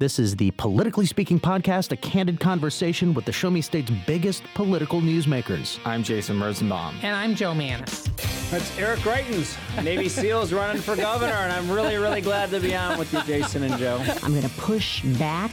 This 0.00 0.18
is 0.18 0.34
the 0.34 0.50
Politically 0.50 1.06
Speaking 1.06 1.38
podcast, 1.38 1.92
a 1.92 1.96
candid 1.96 2.40
conversation 2.40 3.14
with 3.14 3.26
the 3.26 3.30
Show 3.30 3.48
Me 3.48 3.60
State's 3.60 3.92
biggest 4.08 4.42
political 4.56 5.00
newsmakers. 5.00 5.78
I'm 5.84 6.02
Jason 6.02 6.40
Rosenbaum. 6.40 6.96
And 7.02 7.14
I'm 7.14 7.36
Jo 7.36 7.54
Mannies. 7.54 8.10
That's 8.50 8.76
Eric 8.76 8.98
Greitens, 9.00 9.56
Navy 9.84 10.08
SEALs 10.08 10.52
running 10.52 10.82
for 10.82 10.96
governor, 10.96 11.34
and 11.34 11.52
I'm 11.52 11.70
really, 11.70 11.94
really 11.96 12.20
glad 12.20 12.50
to 12.50 12.58
be 12.58 12.74
on 12.74 12.98
with 12.98 13.12
you, 13.12 13.22
Jason 13.22 13.62
and 13.62 13.78
Joe. 13.78 14.02
I'm 14.24 14.32
going 14.32 14.42
to 14.42 14.60
push 14.60 15.00
back 15.16 15.52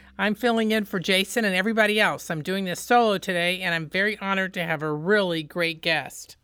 I'm 0.17 0.35
filling 0.35 0.71
in 0.71 0.85
for 0.85 0.99
Jason 0.99 1.45
and 1.45 1.55
everybody 1.55 1.99
else. 1.99 2.29
I'm 2.29 2.43
doing 2.43 2.65
this 2.65 2.79
solo 2.79 3.17
today, 3.17 3.61
and 3.61 3.73
I'm 3.73 3.87
very 3.87 4.17
honored 4.19 4.53
to 4.55 4.63
have 4.63 4.83
a 4.83 4.91
really 4.91 5.43
great 5.43 5.81
guest. 5.81 6.37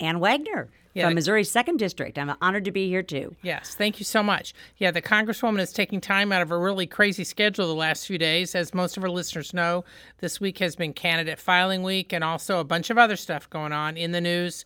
Ann 0.00 0.20
Wagner 0.20 0.68
Yeah, 0.94 1.04
from 1.04 1.10
the- 1.12 1.14
Missouri's 1.16 1.50
second 1.50 1.78
district. 1.78 2.18
I'm 2.18 2.32
honored 2.40 2.64
to 2.66 2.70
be 2.70 2.88
here 2.88 3.02
too. 3.02 3.34
Yes, 3.42 3.74
thank 3.74 3.98
you 3.98 4.04
so 4.04 4.22
much. 4.22 4.54
Yeah, 4.76 4.90
the 4.90 5.02
Congresswoman 5.02 5.60
is 5.60 5.72
taking 5.72 6.00
time 6.00 6.30
out 6.32 6.42
of 6.42 6.50
a 6.50 6.58
really 6.58 6.86
crazy 6.86 7.24
schedule 7.24 7.66
the 7.66 7.74
last 7.74 8.06
few 8.06 8.18
days. 8.18 8.54
As 8.54 8.72
most 8.74 8.96
of 8.96 9.02
our 9.02 9.10
listeners 9.10 9.52
know, 9.54 9.84
this 10.18 10.40
week 10.40 10.58
has 10.58 10.76
been 10.76 10.92
candidate 10.92 11.38
filing 11.40 11.82
week 11.82 12.12
and 12.12 12.22
also 12.22 12.60
a 12.60 12.64
bunch 12.64 12.90
of 12.90 12.98
other 12.98 13.16
stuff 13.16 13.48
going 13.50 13.72
on 13.72 13.96
in 13.96 14.12
the 14.12 14.20
news 14.20 14.64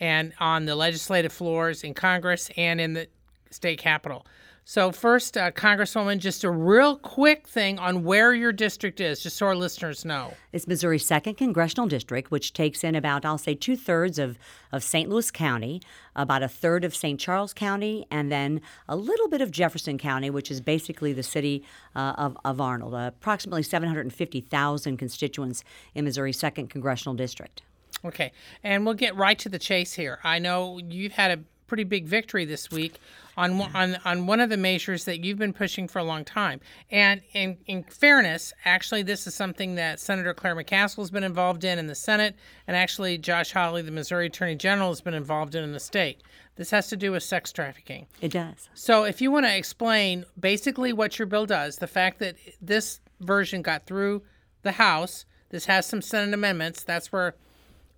and 0.00 0.32
on 0.40 0.64
the 0.66 0.74
legislative 0.74 1.32
floors 1.32 1.82
in 1.84 1.94
Congress 1.94 2.50
and 2.56 2.80
in 2.80 2.92
the 2.94 3.06
state 3.50 3.78
capitol. 3.78 4.26
So, 4.66 4.92
first, 4.92 5.36
uh, 5.36 5.50
Congresswoman, 5.50 6.20
just 6.20 6.42
a 6.42 6.50
real 6.50 6.96
quick 6.96 7.46
thing 7.46 7.78
on 7.78 8.02
where 8.02 8.32
your 8.32 8.50
district 8.50 8.98
is, 8.98 9.22
just 9.22 9.36
so 9.36 9.44
our 9.44 9.54
listeners 9.54 10.06
know. 10.06 10.32
It's 10.54 10.66
Missouri's 10.66 11.04
second 11.04 11.34
congressional 11.34 11.86
district, 11.86 12.30
which 12.30 12.54
takes 12.54 12.82
in 12.82 12.94
about, 12.94 13.26
I'll 13.26 13.36
say, 13.36 13.54
two 13.54 13.76
thirds 13.76 14.18
of, 14.18 14.38
of 14.72 14.82
St. 14.82 15.10
Louis 15.10 15.30
County, 15.30 15.82
about 16.16 16.42
a 16.42 16.48
third 16.48 16.82
of 16.82 16.96
St. 16.96 17.20
Charles 17.20 17.52
County, 17.52 18.06
and 18.10 18.32
then 18.32 18.62
a 18.88 18.96
little 18.96 19.28
bit 19.28 19.42
of 19.42 19.50
Jefferson 19.50 19.98
County, 19.98 20.30
which 20.30 20.50
is 20.50 20.62
basically 20.62 21.12
the 21.12 21.22
city 21.22 21.62
uh, 21.94 22.14
of, 22.16 22.34
of 22.42 22.58
Arnold. 22.58 22.94
Uh, 22.94 23.10
approximately 23.14 23.62
750,000 23.62 24.96
constituents 24.96 25.62
in 25.94 26.06
Missouri's 26.06 26.38
second 26.38 26.70
congressional 26.70 27.14
district. 27.14 27.60
Okay, 28.02 28.32
and 28.62 28.86
we'll 28.86 28.94
get 28.94 29.14
right 29.14 29.38
to 29.40 29.50
the 29.50 29.58
chase 29.58 29.92
here. 29.92 30.20
I 30.24 30.38
know 30.38 30.78
you've 30.78 31.12
had 31.12 31.38
a 31.38 31.42
pretty 31.66 31.84
big 31.84 32.06
victory 32.06 32.44
this 32.44 32.70
week 32.70 32.98
on 33.36 33.58
one- 33.58 33.74
on 33.74 33.96
on 34.04 34.26
one 34.26 34.40
of 34.40 34.50
the 34.50 34.56
measures 34.56 35.04
that 35.04 35.24
you've 35.24 35.38
been 35.38 35.52
pushing 35.52 35.88
for 35.88 35.98
a 35.98 36.04
long 36.04 36.24
time. 36.24 36.60
And 36.90 37.22
in 37.32 37.58
in 37.66 37.82
fairness, 37.84 38.52
actually, 38.64 39.02
this 39.02 39.26
is 39.26 39.34
something 39.34 39.74
that 39.74 39.98
Senator 40.00 40.34
Claire 40.34 40.56
McCaskill 40.56 40.98
has 40.98 41.10
been 41.10 41.24
involved 41.24 41.64
in 41.64 41.78
in 41.78 41.86
the 41.86 41.94
Senate, 41.94 42.36
and 42.66 42.76
actually 42.76 43.18
Josh 43.18 43.52
Hawley, 43.52 43.82
the 43.82 43.90
Missouri 43.90 44.26
Attorney 44.26 44.54
General, 44.56 44.90
has 44.90 45.00
been 45.00 45.14
involved 45.14 45.54
in 45.54 45.64
in 45.64 45.72
the 45.72 45.80
state. 45.80 46.22
This 46.56 46.70
has 46.70 46.86
to 46.88 46.96
do 46.96 47.10
with 47.12 47.24
sex 47.24 47.50
trafficking. 47.50 48.06
It 48.20 48.30
does. 48.30 48.68
So, 48.74 49.02
if 49.02 49.20
you 49.20 49.32
want 49.32 49.46
to 49.46 49.56
explain 49.56 50.24
basically 50.38 50.92
what 50.92 51.18
your 51.18 51.26
bill 51.26 51.46
does, 51.46 51.76
the 51.78 51.88
fact 51.88 52.20
that 52.20 52.36
this 52.60 53.00
version 53.20 53.62
got 53.62 53.86
through 53.86 54.22
the 54.62 54.72
House, 54.72 55.24
this 55.50 55.66
has 55.66 55.86
some 55.86 56.00
Senate 56.02 56.32
amendments. 56.32 56.84
That's 56.84 57.10
where 57.10 57.34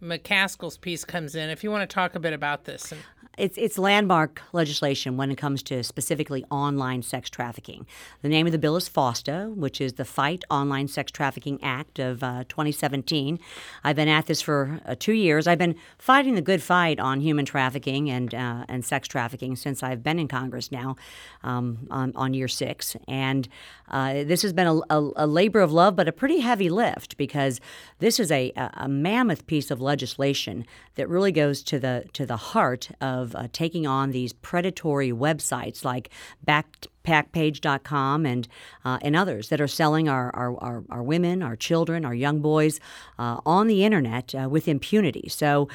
McCaskill's 0.02 0.76
piece 0.78 1.04
comes 1.04 1.34
in. 1.34 1.48
If 1.50 1.64
you 1.64 1.70
want 1.70 1.88
to 1.88 1.94
talk 1.94 2.14
a 2.14 2.20
bit 2.20 2.32
about 2.32 2.64
this, 2.64 2.92
and 2.92 3.00
It's, 3.36 3.58
it's 3.58 3.76
landmark 3.76 4.40
legislation 4.54 5.18
when 5.18 5.30
it 5.30 5.36
comes 5.36 5.62
to 5.64 5.82
specifically 5.84 6.42
online 6.50 7.02
sex 7.02 7.28
trafficking. 7.28 7.86
The 8.22 8.30
name 8.30 8.46
of 8.46 8.52
the 8.52 8.58
bill 8.58 8.76
is 8.76 8.88
FOSTA, 8.88 9.54
which 9.54 9.78
is 9.78 9.94
the 9.94 10.06
Fight 10.06 10.42
Online 10.48 10.88
Sex 10.88 11.12
Trafficking 11.12 11.62
Act 11.62 11.98
of 11.98 12.22
uh, 12.22 12.44
2017. 12.48 13.38
I've 13.84 13.96
been 13.96 14.08
at 14.08 14.24
this 14.24 14.40
for 14.40 14.80
uh, 14.86 14.94
two 14.98 15.12
years. 15.12 15.46
I've 15.46 15.58
been 15.58 15.74
fighting 15.98 16.34
the 16.34 16.40
good 16.40 16.62
fight 16.62 16.98
on 16.98 17.20
human 17.20 17.44
trafficking 17.44 18.08
and 18.08 18.34
uh, 18.34 18.64
and 18.70 18.82
sex 18.82 19.06
trafficking 19.06 19.54
since 19.54 19.82
I've 19.82 20.02
been 20.02 20.18
in 20.18 20.28
Congress 20.28 20.72
now, 20.72 20.96
um, 21.44 21.86
on, 21.90 22.12
on 22.16 22.32
year 22.32 22.48
six. 22.48 22.96
And 23.06 23.48
uh, 23.90 24.24
this 24.24 24.40
has 24.42 24.54
been 24.54 24.66
a, 24.66 24.76
a, 24.88 25.10
a 25.16 25.26
labor 25.26 25.60
of 25.60 25.72
love, 25.72 25.94
but 25.94 26.08
a 26.08 26.12
pretty 26.12 26.40
heavy 26.40 26.70
lift 26.70 27.18
because 27.18 27.60
this 27.98 28.18
is 28.18 28.32
a, 28.32 28.50
a 28.56 28.70
a 28.76 28.88
mammoth 28.88 29.46
piece 29.46 29.70
of 29.70 29.80
legislation 29.80 30.64
that 30.94 31.06
really 31.08 31.32
goes 31.32 31.62
to 31.64 31.78
the 31.78 32.04
to 32.14 32.24
the 32.24 32.36
heart 32.36 32.88
of 33.00 33.25
uh, 33.34 33.48
taking 33.52 33.86
on 33.86 34.10
these 34.10 34.32
predatory 34.32 35.10
websites 35.10 35.84
like 35.84 36.10
backpackpage.com 36.46 38.26
and 38.26 38.48
uh, 38.84 38.98
and 39.02 39.16
others 39.16 39.48
that 39.48 39.60
are 39.60 39.68
selling 39.68 40.08
our, 40.08 40.34
our, 40.34 40.56
our, 40.62 40.84
our 40.90 41.02
women, 41.02 41.42
our 41.42 41.56
children, 41.56 42.04
our 42.04 42.14
young 42.14 42.40
boys 42.40 42.80
uh, 43.18 43.40
on 43.44 43.66
the 43.66 43.84
internet 43.84 44.34
uh, 44.34 44.48
with 44.48 44.68
impunity. 44.68 45.28
So 45.28 45.68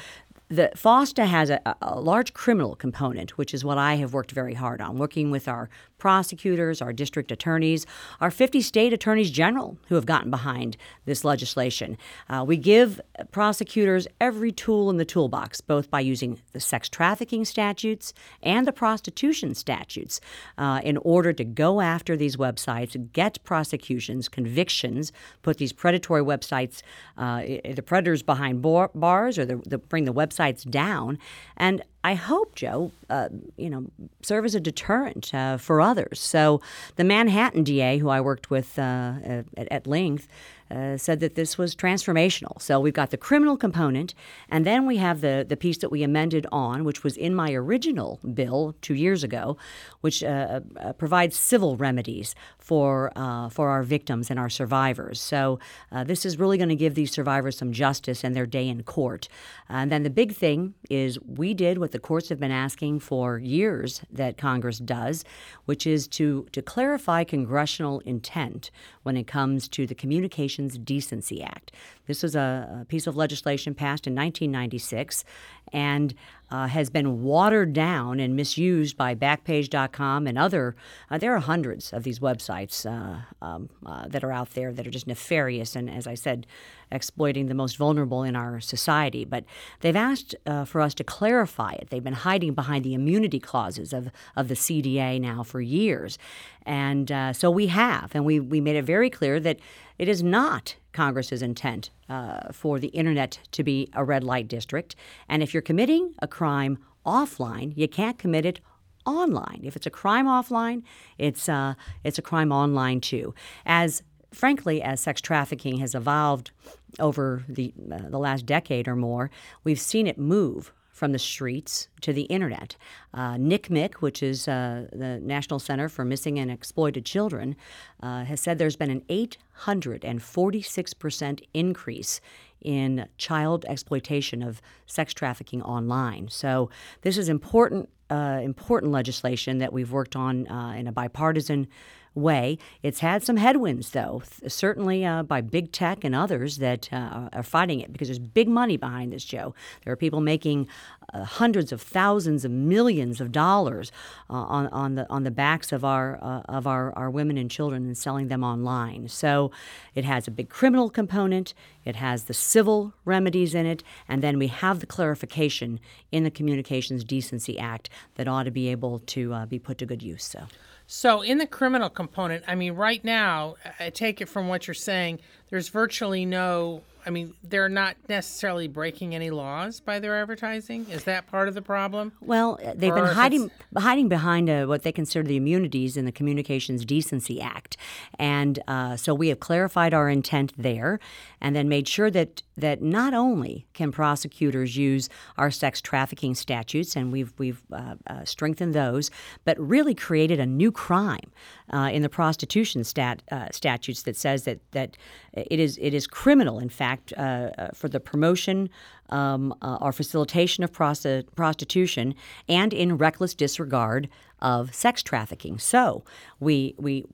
the 0.52 0.70
FOSTA 0.76 1.24
has 1.26 1.48
a, 1.48 1.60
a 1.80 1.98
large 1.98 2.34
criminal 2.34 2.76
component, 2.76 3.38
which 3.38 3.54
is 3.54 3.64
what 3.64 3.78
I 3.78 3.94
have 3.94 4.12
worked 4.12 4.32
very 4.32 4.52
hard 4.52 4.82
on, 4.82 4.98
working 4.98 5.30
with 5.30 5.48
our 5.48 5.70
prosecutors, 6.02 6.82
our 6.82 6.92
district 6.92 7.30
attorneys, 7.30 7.86
our 8.20 8.28
50 8.28 8.60
state 8.60 8.92
attorneys 8.92 9.30
general 9.30 9.78
who 9.86 9.94
have 9.94 10.04
gotten 10.04 10.32
behind 10.32 10.76
this 11.04 11.24
legislation. 11.24 11.96
Uh, 12.28 12.44
we 12.44 12.56
give 12.56 13.00
prosecutors 13.30 14.08
every 14.20 14.50
tool 14.50 14.90
in 14.90 14.96
the 14.96 15.04
toolbox, 15.04 15.60
both 15.60 15.92
by 15.92 16.00
using 16.00 16.40
the 16.54 16.58
sex 16.58 16.88
trafficking 16.88 17.44
statutes 17.44 18.12
and 18.42 18.66
the 18.66 18.72
prostitution 18.72 19.54
statutes, 19.54 20.20
uh, 20.58 20.80
in 20.82 20.96
order 20.96 21.32
to 21.32 21.44
go 21.44 21.80
after 21.80 22.16
these 22.16 22.36
websites, 22.36 23.12
get 23.12 23.38
prosecutions, 23.44 24.28
convictions, 24.28 25.12
put 25.42 25.58
these 25.58 25.72
predatory 25.72 26.24
websites, 26.24 26.82
uh, 27.16 27.42
the 27.76 27.82
predators 27.86 28.24
behind 28.24 28.60
bar- 28.60 28.90
bars, 28.92 29.38
or 29.38 29.44
the, 29.44 29.62
the, 29.68 29.78
bring 29.78 30.04
the 30.04 30.12
websites 30.12 30.68
down. 30.68 31.16
And 31.56 31.80
I 32.04 32.14
hope, 32.14 32.56
Jo, 32.56 32.90
uh, 33.08 33.28
you 33.56 33.70
know, 33.70 33.86
serve 34.22 34.44
as 34.44 34.54
a 34.54 34.60
deterrent 34.60 35.32
uh, 35.32 35.56
for 35.56 35.80
others. 35.80 36.20
So 36.20 36.60
the 36.96 37.04
Manhattan 37.04 37.62
DA, 37.62 37.98
who 37.98 38.08
I 38.08 38.20
worked 38.20 38.50
with 38.50 38.78
uh, 38.78 39.14
at, 39.24 39.46
at 39.70 39.86
length, 39.86 40.26
uh, 40.72 40.96
said 40.96 41.20
that 41.20 41.34
this 41.34 41.58
was 41.58 41.76
transformational. 41.76 42.60
So 42.60 42.80
we've 42.80 42.94
got 42.94 43.10
the 43.10 43.16
criminal 43.16 43.56
component, 43.56 44.14
and 44.48 44.64
then 44.64 44.86
we 44.86 44.96
have 44.96 45.20
the, 45.20 45.44
the 45.46 45.56
piece 45.56 45.78
that 45.78 45.90
we 45.90 46.02
amended 46.02 46.46
on, 46.50 46.84
which 46.84 47.04
was 47.04 47.16
in 47.16 47.34
my 47.34 47.52
original 47.52 48.18
bill 48.32 48.74
two 48.80 48.94
years 48.94 49.22
ago, 49.22 49.56
which 50.00 50.24
uh, 50.24 50.60
uh, 50.80 50.92
provides 50.94 51.36
civil 51.36 51.76
remedies 51.76 52.34
for 52.62 53.12
uh, 53.16 53.48
for 53.48 53.68
our 53.70 53.82
victims 53.82 54.30
and 54.30 54.38
our 54.38 54.48
survivors. 54.48 55.20
So 55.20 55.58
uh, 55.90 56.04
this 56.04 56.24
is 56.24 56.38
really 56.38 56.56
going 56.56 56.68
to 56.68 56.76
give 56.76 56.94
these 56.94 57.10
survivors 57.10 57.58
some 57.58 57.72
justice 57.72 58.22
and 58.22 58.36
their 58.36 58.46
day 58.46 58.68
in 58.68 58.84
court. 58.84 59.28
And 59.68 59.90
then 59.90 60.04
the 60.04 60.10
big 60.10 60.34
thing 60.34 60.74
is 60.88 61.18
we 61.20 61.54
did 61.54 61.78
what 61.78 61.90
the 61.90 61.98
courts 61.98 62.28
have 62.28 62.38
been 62.38 62.52
asking 62.52 63.00
for 63.00 63.38
years 63.38 64.02
that 64.12 64.38
Congress 64.38 64.78
does, 64.78 65.24
which 65.64 65.86
is 65.86 66.06
to 66.08 66.46
to 66.52 66.62
clarify 66.62 67.24
congressional 67.24 68.00
intent 68.00 68.70
when 69.02 69.16
it 69.16 69.26
comes 69.26 69.66
to 69.68 69.86
the 69.86 69.94
Communications 69.94 70.78
Decency 70.78 71.42
Act. 71.42 71.72
This 72.06 72.22
was 72.22 72.36
a, 72.36 72.80
a 72.82 72.84
piece 72.84 73.06
of 73.06 73.16
legislation 73.16 73.74
passed 73.74 74.06
in 74.06 74.14
1996 74.14 75.24
and 75.72 76.14
uh, 76.52 76.66
has 76.66 76.90
been 76.90 77.22
watered 77.22 77.72
down 77.72 78.20
and 78.20 78.36
misused 78.36 78.94
by 78.94 79.14
Backpage.com 79.14 80.26
and 80.26 80.38
other. 80.38 80.76
Uh, 81.10 81.16
there 81.16 81.34
are 81.34 81.40
hundreds 81.40 81.94
of 81.94 82.02
these 82.02 82.18
websites 82.18 82.84
uh, 82.84 83.22
um, 83.42 83.70
uh, 83.86 84.06
that 84.08 84.22
are 84.22 84.30
out 84.30 84.50
there 84.50 84.70
that 84.70 84.86
are 84.86 84.90
just 84.90 85.06
nefarious 85.06 85.74
and, 85.74 85.88
as 85.88 86.06
I 86.06 86.14
said, 86.14 86.46
exploiting 86.90 87.46
the 87.46 87.54
most 87.54 87.78
vulnerable 87.78 88.22
in 88.22 88.36
our 88.36 88.60
society. 88.60 89.24
But 89.24 89.44
they've 89.80 89.96
asked 89.96 90.34
uh, 90.44 90.66
for 90.66 90.82
us 90.82 90.92
to 90.96 91.04
clarify 91.04 91.72
it. 91.72 91.88
They've 91.88 92.04
been 92.04 92.12
hiding 92.12 92.52
behind 92.52 92.84
the 92.84 92.92
immunity 92.92 93.40
clauses 93.40 93.94
of, 93.94 94.10
of 94.36 94.48
the 94.48 94.54
CDA 94.54 95.18
now 95.18 95.42
for 95.42 95.62
years. 95.62 96.18
And 96.66 97.10
uh, 97.10 97.32
so 97.32 97.50
we 97.50 97.68
have, 97.68 98.10
and 98.14 98.26
we, 98.26 98.40
we 98.40 98.60
made 98.60 98.76
it 98.76 98.84
very 98.84 99.08
clear 99.08 99.40
that 99.40 99.58
it 99.98 100.06
is 100.06 100.22
not 100.22 100.76
Congress's 100.92 101.42
intent 101.42 101.90
uh, 102.08 102.52
for 102.52 102.78
the 102.78 102.88
internet 102.88 103.38
to 103.52 103.62
be 103.62 103.88
a 103.94 104.04
red 104.04 104.24
light 104.24 104.48
district. 104.48 104.94
And 105.28 105.42
if 105.42 105.52
you're 105.52 105.62
committing 105.62 106.14
a 106.20 106.28
crime 106.28 106.78
offline, 107.04 107.72
you 107.76 107.88
can't 107.88 108.18
commit 108.18 108.46
it 108.46 108.60
online. 109.06 109.60
If 109.64 109.76
it's 109.76 109.86
a 109.86 109.90
crime 109.90 110.26
offline, 110.26 110.82
it's 111.18 111.48
uh, 111.48 111.74
it's 112.04 112.18
a 112.18 112.22
crime 112.22 112.52
online 112.52 113.00
too. 113.00 113.34
As 113.66 114.02
frankly, 114.32 114.82
as 114.82 115.00
sex 115.00 115.20
trafficking 115.20 115.78
has 115.78 115.94
evolved 115.94 116.50
over 116.98 117.44
the 117.48 117.72
uh, 117.90 118.08
the 118.08 118.18
last 118.18 118.46
decade 118.46 118.88
or 118.88 118.96
more, 118.96 119.30
we've 119.64 119.80
seen 119.80 120.06
it 120.06 120.18
move 120.18 120.72
from 121.02 121.10
the 121.10 121.18
streets 121.18 121.88
to 122.00 122.12
the 122.12 122.22
internet. 122.26 122.76
Uh, 123.12 123.34
NCMEC, 123.34 123.94
which 123.94 124.22
is 124.22 124.46
uh, 124.46 124.86
the 124.92 125.18
National 125.18 125.58
Center 125.58 125.88
for 125.88 126.04
Missing 126.04 126.38
and 126.38 126.48
Exploited 126.48 127.04
Children, 127.04 127.56
uh, 128.00 128.22
has 128.22 128.40
said 128.40 128.58
there's 128.58 128.76
been 128.76 128.88
an 128.88 129.00
846% 129.10 131.42
increase 131.52 132.20
in 132.60 133.08
child 133.18 133.64
exploitation 133.64 134.44
of 134.44 134.62
sex 134.86 135.12
trafficking 135.12 135.60
online. 135.62 136.28
So 136.28 136.70
this 137.00 137.18
is 137.18 137.28
important, 137.28 137.88
uh, 138.08 138.38
important 138.40 138.92
legislation 138.92 139.58
that 139.58 139.72
we've 139.72 139.90
worked 139.90 140.14
on 140.14 140.46
uh, 140.46 140.74
in 140.78 140.86
a 140.86 140.92
bipartisan 140.92 141.66
way. 142.14 142.58
It's 142.82 143.00
had 143.00 143.22
some 143.22 143.36
headwinds, 143.36 143.90
though, 143.90 144.22
th- 144.38 144.52
certainly 144.52 145.04
uh, 145.04 145.22
by 145.22 145.40
big 145.40 145.72
tech 145.72 146.04
and 146.04 146.14
others 146.14 146.58
that 146.58 146.92
uh, 146.92 147.28
are 147.32 147.42
fighting 147.42 147.80
it 147.80 147.92
because 147.92 148.08
there's 148.08 148.18
big 148.18 148.48
money 148.48 148.76
behind 148.76 149.12
this, 149.12 149.24
Jo. 149.24 149.54
There 149.84 149.92
are 149.92 149.96
people 149.96 150.20
making 150.20 150.68
uh, 151.12 151.24
hundreds 151.24 151.72
of 151.72 151.80
thousands 151.80 152.44
of 152.44 152.50
millions 152.50 153.20
of 153.20 153.32
dollars 153.32 153.92
uh, 154.30 154.34
on, 154.34 154.66
on 154.68 154.94
the 154.94 155.08
on 155.10 155.24
the 155.24 155.30
backs 155.30 155.72
of 155.72 155.84
our 155.84 156.18
uh, 156.22 156.42
of 156.48 156.66
our, 156.66 156.92
our 156.96 157.10
women 157.10 157.36
and 157.36 157.50
children 157.50 157.84
and 157.84 157.96
selling 157.98 158.28
them 158.28 158.42
online. 158.42 159.08
So 159.08 159.50
it 159.94 160.04
has 160.04 160.26
a 160.26 160.30
big 160.30 160.48
criminal 160.48 160.90
component. 160.90 161.54
It 161.84 161.96
has 161.96 162.24
the 162.24 162.34
civil 162.34 162.94
remedies 163.04 163.54
in 163.54 163.66
it, 163.66 163.82
and 164.08 164.22
then 164.22 164.38
we 164.38 164.46
have 164.46 164.80
the 164.80 164.86
clarification 164.86 165.80
in 166.10 166.24
the 166.24 166.30
Communications 166.30 167.04
Decency 167.04 167.58
Act 167.58 167.90
that 168.14 168.28
ought 168.28 168.44
to 168.44 168.50
be 168.50 168.68
able 168.68 169.00
to 169.00 169.34
uh, 169.34 169.46
be 169.46 169.58
put 169.58 169.78
to 169.78 169.86
good 169.86 170.02
use. 170.02 170.24
So. 170.24 170.46
So, 170.86 171.22
in 171.22 171.38
the 171.38 171.46
criminal 171.46 171.88
component, 171.88 172.44
I 172.46 172.54
mean, 172.54 172.74
right 172.74 173.02
now, 173.02 173.54
I 173.80 173.88
take 173.88 174.20
it 174.20 174.28
from 174.28 174.48
what 174.48 174.66
you're 174.66 174.74
saying, 174.74 175.20
there's 175.52 175.68
virtually 175.68 176.24
no 176.24 176.80
I 177.04 177.10
mean, 177.10 177.34
they're 177.42 177.68
not 177.68 177.96
necessarily 178.08 178.68
breaking 178.68 179.14
any 179.14 179.30
laws 179.30 179.80
by 179.80 179.98
their 179.98 180.20
advertising. 180.20 180.86
Is 180.88 181.02
that 181.04 181.26
part 181.26 181.48
of 181.48 181.54
the 181.54 181.62
problem? 181.62 182.12
Well, 182.20 182.60
they've 182.76 182.92
or 182.92 182.94
been 182.94 183.14
hiding 183.14 183.50
hiding 183.76 184.08
behind 184.08 184.48
uh, 184.48 184.66
what 184.66 184.82
they 184.82 184.92
consider 184.92 185.26
the 185.26 185.36
immunities 185.36 185.96
in 185.96 186.04
the 186.04 186.12
Communications 186.12 186.84
Decency 186.84 187.40
Act, 187.40 187.76
and 188.20 188.60
uh, 188.68 188.96
so 188.96 189.14
we 189.14 189.28
have 189.28 189.40
clarified 189.40 189.92
our 189.92 190.08
intent 190.08 190.52
there, 190.56 191.00
and 191.40 191.56
then 191.56 191.68
made 191.68 191.88
sure 191.88 192.08
that 192.10 192.42
that 192.56 192.82
not 192.82 193.14
only 193.14 193.66
can 193.72 193.90
prosecutors 193.90 194.76
use 194.76 195.08
our 195.36 195.50
sex 195.50 195.80
trafficking 195.80 196.36
statutes, 196.36 196.94
and 196.94 197.10
we've 197.10 197.32
we've 197.36 197.62
uh, 197.72 197.96
uh 198.06 198.24
strengthened 198.24 198.74
those, 198.74 199.10
but 199.44 199.58
really 199.58 199.94
created 199.94 200.38
a 200.38 200.46
new 200.46 200.70
crime 200.70 201.32
uh, 201.72 201.90
in 201.92 202.02
the 202.02 202.08
prostitution 202.08 202.84
stat, 202.84 203.22
uh, 203.30 203.48
statutes 203.50 204.02
that 204.02 204.16
says 204.16 204.44
that 204.44 204.60
that 204.72 204.96
it 205.32 205.58
is 205.58 205.78
it 205.80 205.94
is 205.94 206.06
criminal, 206.06 206.58
in 206.58 206.68
fact, 206.68 207.12
uh, 207.16 207.50
uh 207.56 207.68
for 207.74 207.88
the 207.88 208.00
promotion 208.00 208.68
um, 209.08 209.54
uh, 209.62 209.78
or 209.80 209.92
facilitation 209.92 210.64
of 210.64 210.72
prosti- 210.72 211.26
prostitution 211.34 212.14
and 212.48 212.72
in 212.72 212.96
reckless 212.96 213.34
disregard 213.34 214.08
of 214.40 214.74
sex 214.74 215.02
trafficking. 215.02 215.58
So 215.58 216.04
we 216.40 216.74
we 216.78 217.04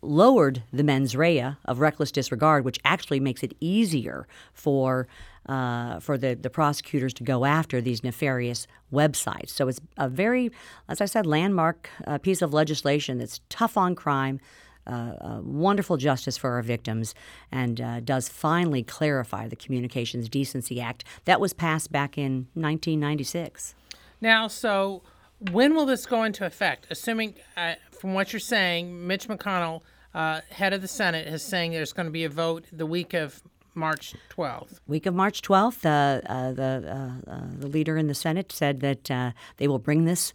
lowered 0.00 0.62
the 0.72 0.84
mens 0.84 1.16
rea 1.16 1.56
of 1.64 1.80
reckless 1.80 2.12
disregard, 2.12 2.64
which 2.64 2.78
actually 2.84 3.20
makes 3.20 3.42
it 3.42 3.54
easier 3.60 4.28
for 4.52 5.08
uh, 5.48 5.98
for 6.00 6.18
the, 6.18 6.34
the 6.34 6.50
prosecutors 6.50 7.14
to 7.14 7.24
go 7.24 7.44
after 7.44 7.80
these 7.80 8.04
nefarious 8.04 8.66
websites. 8.92 9.50
So 9.50 9.68
it's 9.68 9.80
a 9.96 10.08
very, 10.08 10.50
as 10.88 11.00
I 11.00 11.06
said, 11.06 11.26
landmark 11.26 11.88
uh, 12.06 12.18
piece 12.18 12.42
of 12.42 12.52
legislation 12.52 13.18
that's 13.18 13.40
tough 13.48 13.76
on 13.76 13.94
crime. 13.94 14.40
Uh, 14.86 15.40
wonderful 15.42 15.98
justice 15.98 16.38
for 16.38 16.52
our 16.52 16.62
victims 16.62 17.14
and 17.52 17.78
uh, 17.78 18.00
does 18.00 18.26
finally 18.26 18.82
clarify 18.82 19.46
the 19.46 19.56
Communications 19.56 20.30
Decency 20.30 20.80
Act 20.80 21.04
that 21.26 21.42
was 21.42 21.52
passed 21.52 21.92
back 21.92 22.16
in 22.16 22.46
1996. 22.54 23.74
Now, 24.22 24.48
so 24.48 25.02
when 25.50 25.74
will 25.74 25.84
this 25.84 26.06
go 26.06 26.24
into 26.24 26.46
effect? 26.46 26.86
Assuming, 26.88 27.34
uh, 27.54 27.74
from 27.90 28.14
what 28.14 28.32
you're 28.32 28.40
saying, 28.40 29.06
Mitch 29.06 29.28
McConnell, 29.28 29.82
uh, 30.14 30.40
head 30.50 30.72
of 30.72 30.80
the 30.80 30.88
Senate, 30.88 31.26
is 31.26 31.42
saying 31.42 31.72
there's 31.72 31.92
going 31.92 32.06
to 32.06 32.12
be 32.12 32.24
a 32.24 32.30
vote 32.30 32.64
the 32.72 32.86
week 32.86 33.12
of 33.12 33.42
March 33.78 34.14
12th. 34.30 34.80
Week 34.86 35.06
of 35.06 35.14
March 35.14 35.42
12th, 35.42 35.84
uh, 35.84 36.26
uh, 36.28 36.52
the, 36.52 37.20
uh, 37.26 37.30
uh, 37.30 37.40
the 37.58 37.68
leader 37.68 37.96
in 37.96 38.08
the 38.08 38.14
Senate 38.14 38.52
said 38.52 38.80
that 38.80 39.10
uh, 39.10 39.32
they 39.56 39.68
will 39.68 39.78
bring 39.78 40.04
this 40.04 40.32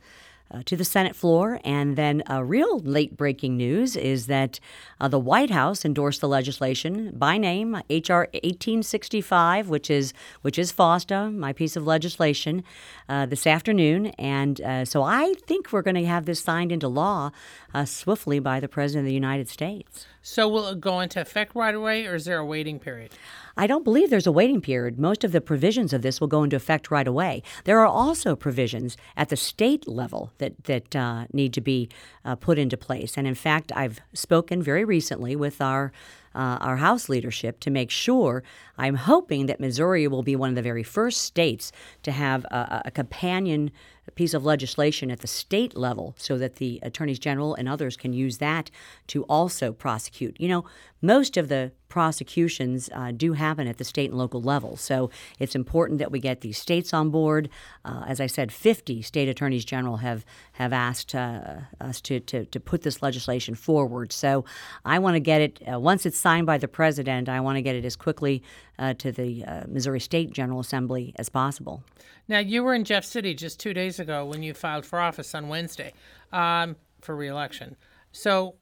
uh, 0.53 0.61
to 0.65 0.75
the 0.75 0.85
Senate 0.85 1.15
floor. 1.15 1.59
And 1.63 1.95
then 1.95 2.23
a 2.27 2.43
real 2.43 2.79
late 2.79 3.17
breaking 3.17 3.57
news 3.57 3.95
is 3.95 4.27
that 4.27 4.59
uh, 4.99 5.07
the 5.07 5.19
White 5.19 5.49
House 5.49 5.83
endorsed 5.83 6.21
the 6.21 6.27
legislation 6.27 7.11
by 7.15 7.37
name, 7.37 7.81
H.R. 7.89 8.27
1865, 8.33 9.69
which 9.69 9.89
is 9.89 10.13
which 10.41 10.59
is 10.59 10.71
FOSTA, 10.71 11.33
my 11.33 11.53
piece 11.53 11.75
of 11.75 11.87
legislation, 11.87 12.63
uh, 13.09 13.25
this 13.25 13.45
afternoon. 13.47 14.07
And 14.17 14.59
uh, 14.61 14.85
so 14.85 15.03
I 15.03 15.33
think 15.47 15.71
we're 15.71 15.81
going 15.81 15.95
to 15.95 16.05
have 16.05 16.25
this 16.25 16.39
signed 16.39 16.71
into 16.71 16.87
law 16.87 17.31
uh, 17.73 17.85
swiftly 17.85 18.39
by 18.39 18.59
the 18.59 18.67
President 18.67 19.05
of 19.05 19.07
the 19.07 19.13
United 19.13 19.49
States. 19.49 20.05
So 20.21 20.47
will 20.47 20.67
it 20.67 20.79
go 20.79 21.01
into 21.01 21.19
effect 21.19 21.53
right 21.53 21.75
away, 21.75 22.05
or 22.05 22.15
is 22.15 22.25
there 22.25 22.37
a 22.37 22.45
waiting 22.45 22.79
period? 22.79 23.11
I 23.55 23.67
don't 23.67 23.83
believe 23.83 24.09
there's 24.09 24.25
a 24.25 24.31
waiting 24.31 24.61
period. 24.61 24.97
Most 24.97 25.23
of 25.23 25.31
the 25.31 25.41
provisions 25.41 25.93
of 25.93 26.01
this 26.01 26.19
will 26.19 26.27
go 26.27 26.43
into 26.43 26.55
effect 26.55 26.89
right 26.89 27.07
away. 27.07 27.43
There 27.65 27.79
are 27.79 27.87
also 27.87 28.35
provisions 28.35 28.97
at 29.15 29.29
the 29.29 29.35
state 29.35 29.87
level 29.87 30.31
that 30.37 30.63
that 30.63 30.95
uh, 30.95 31.25
need 31.33 31.53
to 31.53 31.61
be 31.61 31.89
uh, 32.25 32.35
put 32.35 32.57
into 32.57 32.77
place. 32.77 33.17
And 33.17 33.27
in 33.27 33.35
fact, 33.35 33.71
I've 33.75 33.99
spoken 34.13 34.63
very 34.63 34.85
recently 34.85 35.35
with 35.35 35.61
our 35.61 35.91
uh, 36.35 36.57
our 36.61 36.77
House 36.77 37.09
leadership 37.09 37.59
to 37.61 37.69
make 37.69 37.89
sure. 37.89 38.43
I'm 38.77 38.95
hoping 38.95 39.45
that 39.47 39.59
Missouri 39.59 40.07
will 40.07 40.23
be 40.23 40.35
one 40.35 40.49
of 40.49 40.55
the 40.55 40.61
very 40.61 40.83
first 40.83 41.21
states 41.21 41.71
to 42.03 42.11
have 42.11 42.45
a, 42.45 42.83
a 42.85 42.91
companion 42.91 43.71
piece 44.11 44.33
of 44.33 44.43
legislation 44.43 45.09
at 45.09 45.19
the 45.21 45.27
state 45.27 45.77
level 45.77 46.15
so 46.17 46.37
that 46.37 46.55
the 46.55 46.79
attorneys 46.83 47.19
general 47.19 47.55
and 47.55 47.69
others 47.69 47.95
can 47.95 48.13
use 48.13 48.37
that 48.39 48.69
to 49.07 49.23
also 49.23 49.71
prosecute. 49.71 50.39
You 50.39 50.49
know, 50.49 50.65
most 51.01 51.35
of 51.35 51.49
the 51.49 51.71
prosecutions 51.89 52.89
uh, 52.93 53.11
do 53.11 53.33
happen 53.33 53.67
at 53.67 53.77
the 53.77 53.83
state 53.83 54.09
and 54.09 54.17
local 54.17 54.41
level. 54.41 54.77
So 54.77 55.11
it's 55.37 55.53
important 55.53 55.99
that 55.99 56.11
we 56.11 56.19
get 56.19 56.41
these 56.41 56.57
states 56.57 56.93
on 56.93 57.11
board. 57.11 57.49
Uh, 57.85 58.03
as 58.07 58.19
I 58.19 58.25
said, 58.25 58.51
50 58.51 59.01
state 59.03 59.29
attorneys 59.29 59.63
general 59.63 59.97
have 59.97 60.25
have 60.53 60.73
asked 60.73 61.13
uh, 61.13 61.57
us 61.79 62.01
to, 62.01 62.19
to, 62.21 62.45
to 62.45 62.59
put 62.59 62.81
this 62.81 63.01
legislation 63.01 63.53
forward. 63.53 64.11
So 64.11 64.43
I 64.85 64.97
want 64.99 65.15
to 65.15 65.19
get 65.19 65.41
it 65.41 65.61
uh, 65.71 65.79
once 65.79 66.05
it's 66.05 66.17
signed 66.17 66.47
by 66.47 66.57
the 66.57 66.67
president. 66.67 67.29
I 67.29 67.41
want 67.41 67.57
to 67.57 67.61
get 67.61 67.75
it 67.75 67.85
as 67.85 67.95
quickly 67.95 68.41
uh, 68.79 68.93
to 68.95 69.11
the 69.11 69.45
uh, 69.45 69.63
Missouri 69.67 69.99
State 69.99 70.31
General 70.31 70.61
Assembly 70.61 71.13
as 71.19 71.29
possible. 71.29 71.83
Now 72.27 72.39
you 72.39 72.63
were 72.63 72.73
in 72.73 72.83
Jeff 72.83 73.05
City 73.05 73.33
just 73.33 73.59
two 73.59 73.73
days 73.73 73.99
ago 73.99 74.25
when 74.25 74.43
you 74.43 74.53
filed 74.53 74.85
for 74.85 74.99
office 74.99 75.35
on 75.35 75.49
Wednesday 75.49 75.93
um, 76.31 76.75
for 77.01 77.15
reelection. 77.15 77.75
So 78.11 78.55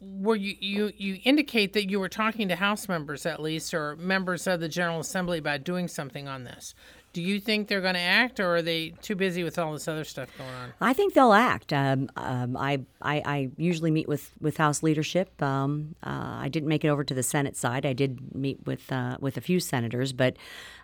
were 0.00 0.36
you, 0.36 0.54
you 0.60 0.92
you 0.96 1.18
indicate 1.24 1.72
that 1.72 1.90
you 1.90 1.98
were 1.98 2.08
talking 2.08 2.48
to 2.48 2.56
House 2.56 2.88
members 2.88 3.26
at 3.26 3.40
least 3.40 3.74
or 3.74 3.96
members 3.96 4.46
of 4.46 4.60
the 4.60 4.68
General 4.68 5.00
Assembly 5.00 5.38
about 5.38 5.64
doing 5.64 5.88
something 5.88 6.28
on 6.28 6.44
this. 6.44 6.74
Do 7.14 7.22
you 7.22 7.40
think 7.40 7.68
they're 7.68 7.80
going 7.80 7.94
to 7.94 8.00
act, 8.00 8.38
or 8.38 8.56
are 8.56 8.62
they 8.62 8.90
too 9.02 9.16
busy 9.16 9.42
with 9.42 9.58
all 9.58 9.72
this 9.72 9.88
other 9.88 10.04
stuff 10.04 10.28
going 10.36 10.50
on? 10.50 10.72
I 10.80 10.92
think 10.92 11.14
they'll 11.14 11.32
act. 11.32 11.72
Um, 11.72 12.10
um, 12.16 12.54
I, 12.56 12.80
I, 13.00 13.22
I 13.24 13.50
usually 13.56 13.90
meet 13.90 14.06
with, 14.06 14.30
with 14.40 14.58
House 14.58 14.82
leadership. 14.82 15.42
Um, 15.42 15.96
uh, 16.02 16.36
I 16.40 16.48
didn't 16.48 16.68
make 16.68 16.84
it 16.84 16.88
over 16.88 17.04
to 17.04 17.14
the 17.14 17.22
Senate 17.22 17.56
side. 17.56 17.86
I 17.86 17.94
did 17.94 18.34
meet 18.34 18.64
with 18.66 18.92
uh, 18.92 19.16
with 19.20 19.36
a 19.36 19.40
few 19.40 19.58
senators, 19.58 20.12
but 20.12 20.36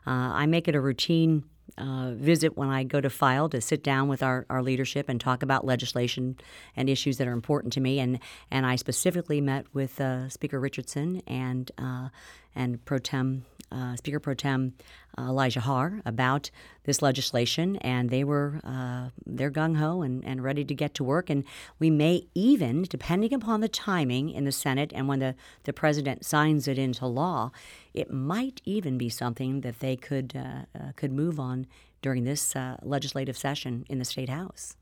uh, 0.06 0.11
I 0.11 0.46
make 0.46 0.66
it 0.66 0.75
a 0.75 0.80
routine 0.80 1.44
uh, 1.78 2.12
visit 2.14 2.56
when 2.56 2.68
I 2.68 2.85
go 2.85 3.00
to 3.00 3.11
file 3.11 3.49
to 3.49 3.61
sit 3.61 3.83
down 3.83 4.09
with 4.09 4.23
our, 4.23 4.47
our 4.49 4.62
leadership 4.62 5.09
and 5.09 5.21
talk 5.21 5.42
about 5.42 5.64
legislation 5.64 6.37
and 6.76 6.88
issues 6.88 7.18
that 7.18 7.26
are 7.26 7.33
important 7.33 7.73
to 7.75 7.80
me. 7.80 7.99
And, 7.99 8.18
and 8.50 8.64
I 8.66 8.76
specifically 8.76 9.40
met 9.40 9.66
with 9.73 10.00
uh, 10.00 10.28
Speaker 10.28 10.61
Richardson 10.61 11.23
and, 11.26 11.71
uh, 11.78 12.09
and 12.54 12.85
Pro 12.85 12.99
Tem, 12.99 13.44
uh, 13.75 13.97
Speaker 13.97 14.21
Pro 14.21 14.35
Tem 14.35 14.75
uh, 15.19 15.23
Elijah 15.23 15.61
Haahr 15.61 16.00
about 16.04 16.50
this 16.85 17.02
legislation, 17.02 17.76
and 17.76 18.11
they 18.11 18.25
were 18.25 18.61
uh, 18.64 19.09
they're 19.26 19.50
gung 19.50 19.76
ho 19.76 20.02
and, 20.02 20.25
and 20.25 20.43
ready 20.43 20.64
to 20.64 20.75
get 20.75 20.95
to 20.95 21.04
work. 21.04 21.28
And 21.28 21.45
we 21.78 21.90
may 21.90 22.26
even, 22.35 22.83
depending 22.83 23.35
upon 23.35 23.61
the 23.61 23.69
timing 23.69 24.31
in 24.31 24.45
the 24.45 24.52
Senate 24.52 24.93
and 24.95 25.09
when 25.09 25.19
the, 25.19 25.35
the 25.64 25.73
president 25.73 26.25
signs 26.25 26.69
it 26.69 26.78
into 26.78 27.07
law, 27.07 27.50
it 27.93 28.12
might 28.12 28.61
even 28.64 28.97
be 28.97 29.09
something 29.09 29.62
that 29.62 29.81
they 29.81 29.97
could 29.97 30.35
uh, 30.37 30.78
uh 30.78 30.93
could 30.97 31.12
move 31.12 31.40
on 31.40 31.66
during 32.02 32.25
this 32.25 32.54
uh, 32.54 32.76
legislative 32.83 33.37
session 33.37 33.85
in 33.88 33.99
the 33.99 34.04
state 34.04 34.28
house. 34.28 34.76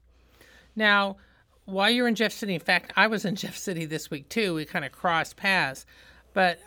Now, 0.75 1.17
while 1.65 1.91
you're 1.91 2.09
in 2.09 2.15
Jeff 2.15 2.33
City, 2.33 2.55
in 2.55 2.61
fact, 2.61 2.93
I 2.97 3.07
was 3.07 3.25
in 3.25 3.37
Jeff 3.43 3.57
City 3.57 3.85
this 3.85 4.11
week 4.11 4.29
too. 4.29 4.55
We 4.55 4.65
kind 4.65 4.85
of 4.85 4.93
crossed 4.93 5.37
paths, 5.37 5.87
but 6.35 6.59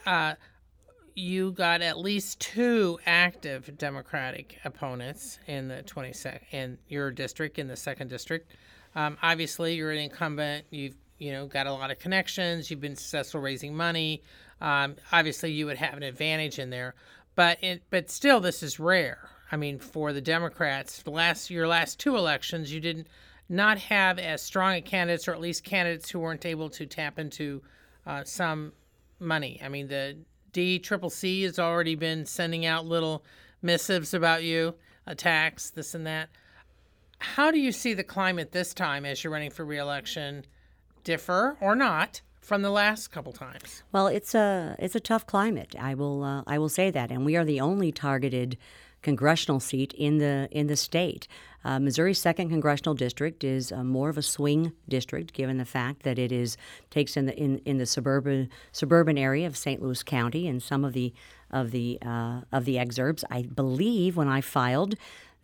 you 1.16 1.54
got 1.54 1.82
at 1.82 1.98
least 1.98 2.42
two 2.42 3.00
active 3.06 3.78
Democratic 3.78 4.60
opponents 4.66 5.40
in 5.48 5.70
the 5.70 5.82
22nd 5.84 6.40
in 6.52 6.78
your 6.90 7.10
district, 7.10 7.58
in 7.58 7.68
the 7.68 7.78
second 7.78 8.10
district. 8.10 8.52
Um, 8.96 9.18
obviously, 9.24 9.76
you're 9.76 9.92
an 9.92 9.98
incumbent. 9.98 10.66
You've 10.70 10.96
you 11.18 11.32
know 11.32 11.48
got 11.48 11.68
a 11.68 11.72
lot 11.72 11.90
of 11.90 12.00
connections. 12.00 12.70
You've 12.70 12.82
been 12.82 12.96
successful 12.96 13.40
raising 13.40 13.76
money. 13.76 14.22
Um, 14.60 14.96
obviously, 15.12 15.52
you 15.52 15.66
would 15.66 15.78
have 15.78 15.96
an 15.96 16.04
advantage 16.04 16.60
in 16.60 16.70
there, 16.70 16.96
but 17.36 17.64
it, 17.64 17.84
but 17.90 18.10
still, 18.10 18.42
this 18.42 18.62
is 18.62 18.80
rare. 18.80 19.30
I 19.52 19.58
mean, 19.58 19.80
for 19.80 20.12
the 20.12 20.22
Democrats, 20.22 21.02
the 21.02 21.12
last 21.12 21.50
your 21.50 21.68
last 21.68 22.00
two 22.00 22.18
elections, 22.18 22.74
you 22.74 22.82
didn't 22.82 23.08
not 23.48 23.78
have 23.78 24.20
as 24.20 24.42
strong 24.42 24.76
a 24.76 24.82
candidates, 24.82 25.28
or 25.28 25.34
at 25.34 25.40
least 25.40 25.64
candidates 25.64 26.10
who 26.10 26.20
weren't 26.20 26.46
able 26.46 26.70
to 26.72 26.86
tap 26.86 27.20
into 27.20 27.62
uh, 28.06 28.24
some 28.24 28.74
money. 29.20 29.62
I 29.64 29.70
mean, 29.70 29.88
the 29.88 30.18
D 30.56 30.80
Triple 30.80 31.10
C 31.10 31.42
has 31.42 31.60
already 31.60 31.96
been 31.96 32.26
sending 32.26 32.66
out 32.66 32.86
little 32.86 33.26
missives 33.62 34.14
about 34.14 34.42
you, 34.42 34.76
attacks, 35.06 35.70
this 35.70 35.94
and 35.94 36.08
that. 36.08 36.30
How 37.20 37.52
do 37.52 37.60
you 37.60 37.74
see 37.74 37.94
the 37.94 38.06
climate 38.06 38.54
this 38.54 38.74
time 38.74 39.06
as 39.06 39.22
you're 39.22 39.34
running 39.34 39.52
for 39.52 39.66
reelection 39.66 40.46
differ 41.04 41.58
or 41.60 41.76
not 41.76 42.22
from 42.40 42.62
the 42.62 42.70
last 42.70 43.10
couple 43.10 43.34
times? 43.34 43.84
Well, 43.92 44.08
it's 44.08 44.34
a 44.34 44.78
it's 44.80 44.96
a 44.96 45.02
tough 45.02 45.28
climate. 45.28 45.76
I 45.78 45.94
will 45.94 46.24
uh, 46.24 46.44
I 46.48 46.58
will 46.58 46.70
say 46.70 46.90
that, 46.90 47.12
and 47.12 47.26
we 47.26 47.36
are 47.36 47.44
the 47.44 47.60
only 47.60 47.92
targeted 47.92 48.58
congressional 49.06 49.60
seat 49.60 49.94
in 49.94 50.18
the 50.18 50.50
in 50.52 50.66
the 50.68 50.76
state. 50.76 51.28
Uh, 51.64 51.80
Missouri's 51.80 52.20
second 52.20 52.50
congressional 52.50 52.96
district 52.96 53.44
is 53.44 53.72
uh, 53.72 53.84
more 53.84 54.10
of 54.10 54.18
a 54.18 54.22
swing 54.22 54.74
district, 54.90 55.34
given 55.34 55.58
the 55.58 55.66
fact 55.66 56.04
that 56.04 56.20
it 56.20 56.32
is 56.32 56.58
takes 56.90 57.16
in 57.16 57.28
the 57.28 57.38
in, 57.38 57.60
in 57.66 57.78
the 57.78 57.86
suburban 57.86 58.50
suburban 58.72 59.18
area 59.18 59.46
of 59.46 59.56
St. 59.56 59.82
Louis 59.82 60.02
County, 60.02 60.48
and 60.48 60.62
some 60.62 60.84
of 60.84 60.94
the 60.94 61.14
of 61.52 61.70
the 61.70 62.00
uh, 62.04 62.42
of 62.52 62.66
the 62.66 62.76
exurbs. 62.76 63.24
I 63.30 63.44
believe 63.44 64.18
when 64.18 64.28
I 64.28 64.42
filed 64.42 64.96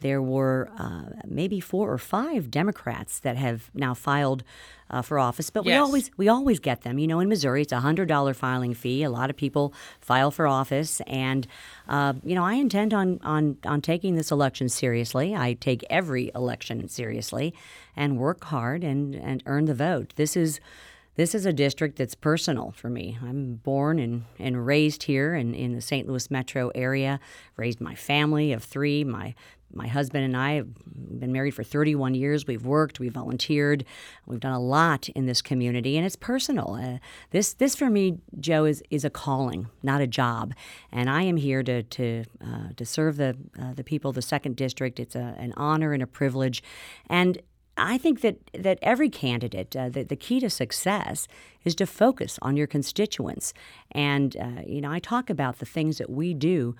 there 0.02 0.22
were 0.22 0.70
uh, 0.78 1.22
maybe 1.26 1.60
four 1.60 1.92
or 1.92 1.98
five 1.98 2.52
Democrats 2.52 3.20
that 3.20 3.38
have 3.38 3.70
now 3.74 3.94
filed 3.94 4.44
uh, 4.92 5.02
for 5.02 5.18
office, 5.18 5.50
but 5.50 5.64
we 5.64 5.72
always 5.74 6.12
we 6.18 6.28
always 6.28 6.60
get 6.60 6.82
them. 6.82 7.00
You 7.00 7.08
know, 7.08 7.20
in 7.20 7.30
Missouri, 7.30 7.62
it's 7.62 7.72
a 7.72 7.80
hundred 7.80 8.08
dollar 8.08 8.34
filing 8.34 8.74
fee. 8.74 9.04
A 9.04 9.10
lot 9.10 9.30
of 9.30 9.38
people 9.38 9.74
file 10.02 10.32
for 10.32 10.48
office, 10.48 11.00
and 11.08 11.48
uh, 11.88 12.14
you 12.24 12.36
know, 12.36 12.44
I 12.44 12.56
intend 12.56 12.94
on 12.94 13.20
on 13.24 13.58
on 13.66 13.82
taking 13.82 14.16
this 14.16 14.32
election 14.32 14.68
seriously. 14.68 15.34
I 15.34 15.54
take 15.54 15.86
every 15.90 16.30
election 16.36 16.88
seriously, 16.90 17.54
and 17.96 18.18
work 18.18 18.44
hard 18.46 18.84
and 18.84 19.16
and 19.16 19.42
earn 19.46 19.66
the 19.66 19.76
vote. 19.76 20.14
This 20.16 20.36
is. 20.36 20.60
This 21.16 21.36
is 21.36 21.46
a 21.46 21.52
district 21.52 21.98
that's 21.98 22.16
personal 22.16 22.72
for 22.72 22.90
me. 22.90 23.18
I'm 23.22 23.56
born 23.56 24.00
and, 24.00 24.24
and 24.40 24.66
raised 24.66 25.04
here 25.04 25.36
in, 25.36 25.54
in 25.54 25.74
the 25.74 25.82
St. 25.82 26.08
Louis 26.08 26.32
metro 26.32 26.72
area, 26.74 27.20
raised 27.58 27.82
my 27.82 27.96
family 27.96 28.54
of 28.54 28.64
three. 28.64 29.04
My 29.04 29.36
my 29.74 29.88
husband 29.88 30.26
and 30.26 30.36
I 30.36 30.54
have 30.54 30.68
been 30.96 31.32
married 31.32 31.52
for 31.52 31.64
31 31.64 32.16
years. 32.16 32.48
We've 32.48 32.66
worked, 32.66 33.00
we've 33.00 33.14
volunteered, 33.14 33.86
we've 34.26 34.40
done 34.40 34.54
a 34.54 34.60
lot 34.60 35.10
in 35.10 35.26
this 35.26 35.42
community, 35.42 35.98
and 35.98 36.06
it's 36.06 36.16
personal. 36.16 36.76
Uh, 36.76 36.98
this, 37.32 37.54
this 37.54 37.76
for 37.76 37.90
me, 37.90 38.20
Jo, 38.40 38.66
is, 38.66 38.84
is 38.90 39.06
a 39.06 39.10
calling, 39.10 39.68
not 39.84 40.02
a 40.02 40.08
job. 40.08 40.54
And 40.92 41.10
I 41.10 41.24
am 41.24 41.38
here 41.38 41.64
to, 41.64 41.84
to, 41.84 42.26
uh, 42.44 42.70
to 42.76 42.86
serve 42.86 43.18
the, 43.18 43.38
uh, 43.60 43.74
the 43.74 43.84
people 43.84 44.10
of 44.10 44.16
the 44.16 44.22
second 44.22 44.56
district. 44.56 45.00
It's 45.00 45.16
a, 45.16 45.36
an 45.38 45.54
honor 45.58 45.94
and 45.94 46.04
a 46.04 46.08
privilege. 46.08 46.64
And 47.10 47.42
I 47.78 47.98
think 47.98 48.22
that, 48.22 48.38
that 48.54 48.78
every 48.82 49.10
candidate, 49.10 49.76
uh, 49.76 49.90
the, 49.90 50.04
the 50.04 50.16
key 50.16 50.40
to 50.42 50.50
success 50.50 51.28
is 51.64 51.74
to 51.76 51.86
focus 51.86 52.38
on 52.42 52.58
your 52.58 52.68
constituents. 52.68 53.54
And, 53.92 54.36
uh, 54.38 54.62
you 54.66 54.82
know, 54.82 54.92
I 54.92 55.00
talk 55.00 55.30
about 55.30 55.60
the 55.60 55.66
things 55.66 55.98
that 55.98 56.10
we 56.10 56.34
do 56.34 56.76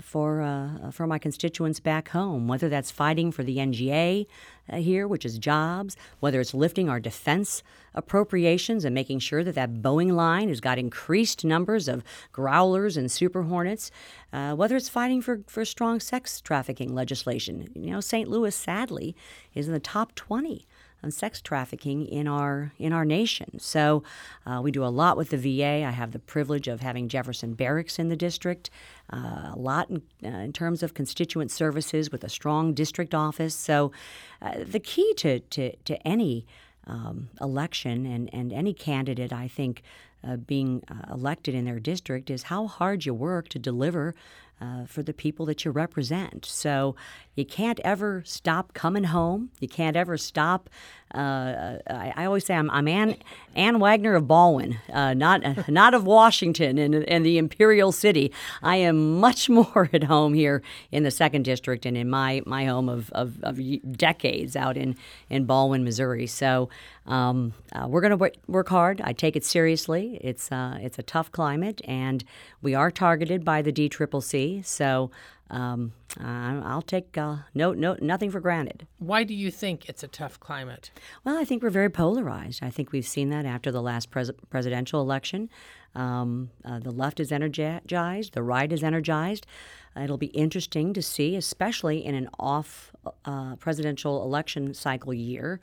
for, 0.00 0.42
uh, 0.42 0.90
for 0.90 1.06
my 1.06 1.18
constituents 1.18 1.80
back 1.80 2.08
home, 2.08 2.48
whether 2.48 2.68
that's 2.68 2.90
fighting 2.90 3.30
for 3.32 3.42
the 3.42 3.58
NGA 3.58 4.26
uh, 4.68 4.76
here, 4.76 5.06
which 5.06 5.24
is 5.24 5.38
jobs, 5.38 5.96
whether 6.20 6.40
it's 6.40 6.54
lifting 6.54 6.88
our 6.88 7.00
defense 7.00 7.62
appropriations 7.94 8.84
and 8.84 8.94
making 8.94 9.18
sure 9.18 9.44
that 9.44 9.54
that 9.54 9.74
Boeing 9.74 10.12
line 10.12 10.48
has 10.48 10.60
got 10.60 10.78
increased 10.78 11.44
numbers 11.44 11.88
of 11.88 12.02
growlers 12.32 12.96
and 12.96 13.10
super 13.10 13.42
hornets, 13.42 13.90
uh, 14.32 14.54
whether 14.54 14.76
it's 14.76 14.88
fighting 14.88 15.20
for, 15.20 15.40
for 15.46 15.64
strong 15.64 16.00
sex 16.00 16.40
trafficking 16.40 16.94
legislation. 16.94 17.68
You 17.74 17.92
know, 17.92 18.00
St. 18.00 18.28
Louis, 18.28 18.54
sadly, 18.54 19.14
is 19.54 19.66
in 19.66 19.74
the 19.74 19.80
top 19.80 20.14
20 20.14 20.66
on 21.02 21.10
sex 21.10 21.40
trafficking 21.40 22.06
in 22.06 22.28
our 22.28 22.72
in 22.78 22.92
our 22.92 23.04
nation. 23.04 23.58
So 23.58 24.02
uh, 24.46 24.60
we 24.62 24.70
do 24.70 24.84
a 24.84 24.86
lot 24.86 25.16
with 25.16 25.30
the 25.30 25.36
VA. 25.36 25.84
I 25.84 25.90
have 25.90 26.12
the 26.12 26.18
privilege 26.18 26.68
of 26.68 26.80
having 26.80 27.08
Jefferson 27.08 27.54
Barracks 27.54 27.98
in 27.98 28.08
the 28.08 28.16
district, 28.16 28.70
uh, 29.12 29.52
a 29.52 29.58
lot 29.58 29.90
in, 29.90 30.02
uh, 30.24 30.38
in 30.38 30.52
terms 30.52 30.82
of 30.82 30.94
constituent 30.94 31.50
services 31.50 32.10
with 32.10 32.24
a 32.24 32.28
strong 32.28 32.74
district 32.74 33.14
office. 33.14 33.54
So 33.54 33.92
uh, 34.40 34.64
the 34.64 34.80
key 34.80 35.12
to 35.18 35.40
to, 35.40 35.76
to 35.76 36.06
any 36.06 36.46
um, 36.86 37.28
election 37.40 38.06
and, 38.06 38.28
and 38.32 38.52
any 38.52 38.74
candidate, 38.74 39.32
I 39.32 39.48
think, 39.48 39.82
uh, 40.26 40.36
being 40.36 40.82
uh, 40.88 41.12
elected 41.14 41.54
in 41.54 41.64
their 41.64 41.80
district 41.80 42.30
is 42.30 42.44
how 42.44 42.66
hard 42.66 43.04
you 43.04 43.14
work 43.14 43.48
to 43.48 43.58
deliver 43.58 44.14
uh, 44.60 44.86
for 44.86 45.02
the 45.02 45.12
people 45.12 45.46
that 45.46 45.64
you 45.64 45.70
represent. 45.70 46.44
So 46.44 46.94
you 47.34 47.44
can't 47.44 47.80
ever 47.80 48.22
stop 48.26 48.74
coming 48.74 49.04
home. 49.04 49.50
You 49.58 49.68
can't 49.68 49.96
ever 49.96 50.16
stop. 50.16 50.68
Uh, 51.14 51.78
I, 51.90 52.12
I 52.16 52.24
always 52.24 52.46
say 52.46 52.54
I'm, 52.54 52.70
I'm 52.70 52.88
Ann, 52.88 53.16
Ann 53.54 53.80
Wagner 53.80 54.14
of 54.14 54.26
Baldwin, 54.26 54.78
uh, 54.92 55.14
not 55.14 55.68
not 55.68 55.94
of 55.94 56.04
Washington 56.04 56.78
and, 56.78 56.94
and 56.94 57.24
the 57.24 57.38
Imperial 57.38 57.92
City. 57.92 58.32
I 58.62 58.76
am 58.76 59.20
much 59.20 59.48
more 59.58 59.90
at 59.92 60.04
home 60.04 60.34
here 60.34 60.62
in 60.90 61.02
the 61.02 61.10
second 61.10 61.44
district 61.44 61.84
and 61.84 61.96
in 61.96 62.08
my, 62.08 62.42
my 62.46 62.64
home 62.64 62.88
of, 62.88 63.10
of, 63.12 63.42
of 63.42 63.58
decades 63.96 64.56
out 64.56 64.76
in, 64.76 64.96
in 65.28 65.44
Baldwin, 65.44 65.84
Missouri. 65.84 66.26
So 66.26 66.68
um, 67.06 67.52
uh, 67.72 67.86
we're 67.88 68.00
going 68.00 68.10
to 68.10 68.16
work, 68.16 68.34
work 68.46 68.68
hard. 68.68 69.00
I 69.02 69.12
take 69.12 69.36
it 69.36 69.44
seriously. 69.44 70.18
It's 70.20 70.52
uh, 70.52 70.78
it's 70.80 70.98
a 70.98 71.02
tough 71.02 71.32
climate, 71.32 71.80
and 71.84 72.24
we 72.60 72.74
are 72.74 72.90
targeted 72.90 73.44
by 73.44 73.60
the 73.60 73.72
DCCC. 73.72 74.41
So 74.62 75.10
um, 75.50 75.92
I'll 76.18 76.82
take 76.82 77.16
uh, 77.18 77.36
no 77.54 77.72
no 77.72 77.96
nothing 78.00 78.30
for 78.30 78.40
granted. 78.40 78.86
Why 78.98 79.22
do 79.22 79.34
you 79.34 79.50
think 79.50 79.88
it's 79.88 80.02
a 80.02 80.08
tough 80.08 80.40
climate? 80.40 80.90
Well, 81.24 81.36
I 81.36 81.44
think 81.44 81.62
we're 81.62 81.70
very 81.70 81.90
polarized. 81.90 82.62
I 82.62 82.70
think 82.70 82.90
we've 82.90 83.06
seen 83.06 83.28
that 83.30 83.44
after 83.44 83.70
the 83.70 83.82
last 83.82 84.10
pres- 84.10 84.32
presidential 84.50 85.00
election. 85.00 85.50
Um, 85.94 86.50
uh, 86.64 86.78
the 86.78 86.90
left 86.90 87.20
is 87.20 87.30
energized, 87.30 88.32
the 88.32 88.42
right 88.42 88.72
is 88.72 88.82
energized. 88.82 89.46
it'll 89.94 90.16
be 90.16 90.28
interesting 90.28 90.94
to 90.94 91.02
see, 91.02 91.36
especially 91.36 92.02
in 92.02 92.14
an 92.14 92.30
off 92.38 92.92
uh, 93.26 93.56
presidential 93.56 94.22
election 94.22 94.72
cycle 94.72 95.12
year, 95.12 95.60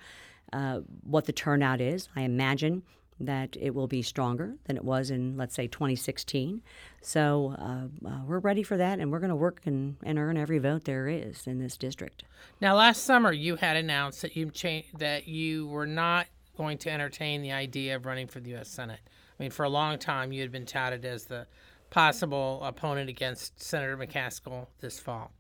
uh, 0.54 0.82
what 1.04 1.26
the 1.26 1.34
turnout 1.34 1.82
is. 1.82 2.10
I 2.16 2.22
imagine 2.22 2.84
that 3.20 3.58
it 3.60 3.76
will 3.76 3.88
be 3.88 4.02
stronger 4.02 4.56
than 4.66 4.78
it 4.78 4.84
was 4.84 5.12
in, 5.12 5.38
let's 5.38 5.56
say, 5.56 5.68
2016. 5.68 6.62
So 7.02 7.56
uh, 7.60 8.08
uh, 8.08 8.22
we're 8.26 8.40
ready 8.40 8.64
for 8.64 8.78
that, 8.78 9.00
and 9.00 9.12
we're 9.12 9.20
going 9.20 9.30
to 9.30 9.36
work 9.36 9.62
and, 9.66 9.98
and 10.04 10.18
earn 10.18 10.38
every 10.38 10.60
vote 10.60 10.86
there 10.86 11.08
is 11.08 11.48
in 11.48 11.60
this 11.60 11.78
district. 11.78 12.24
Now, 12.62 12.76
last 12.76 13.04
summer 13.04 13.32
you 13.32 13.56
had 13.56 13.76
announced 13.76 14.22
that 14.22 14.36
you 14.36 14.50
cha- 14.52 14.84
that 14.98 15.28
you 15.28 15.68
were 15.68 15.88
not 15.88 16.28
going 16.58 16.78
to 16.80 16.92
entertain 16.92 17.42
the 17.42 17.52
idea 17.52 17.96
of 17.96 18.06
running 18.06 18.28
for 18.28 18.40
the 18.40 18.52
U.S. 18.52 18.70
Senate. 18.70 19.00
I 19.06 19.44
mean, 19.44 19.52
for 19.52 19.64
a 19.64 19.70
long 19.70 19.98
time 19.98 20.32
you 20.32 20.42
had 20.42 20.52
been 20.52 20.66
touted 20.66 21.06
as 21.06 21.26
the 21.26 21.48
possible 21.90 22.62
opponent 22.64 23.10
against 23.10 23.62
Senator 23.62 23.98
McCaskill 23.98 24.68
this 24.80 25.00
fall. 25.00 25.32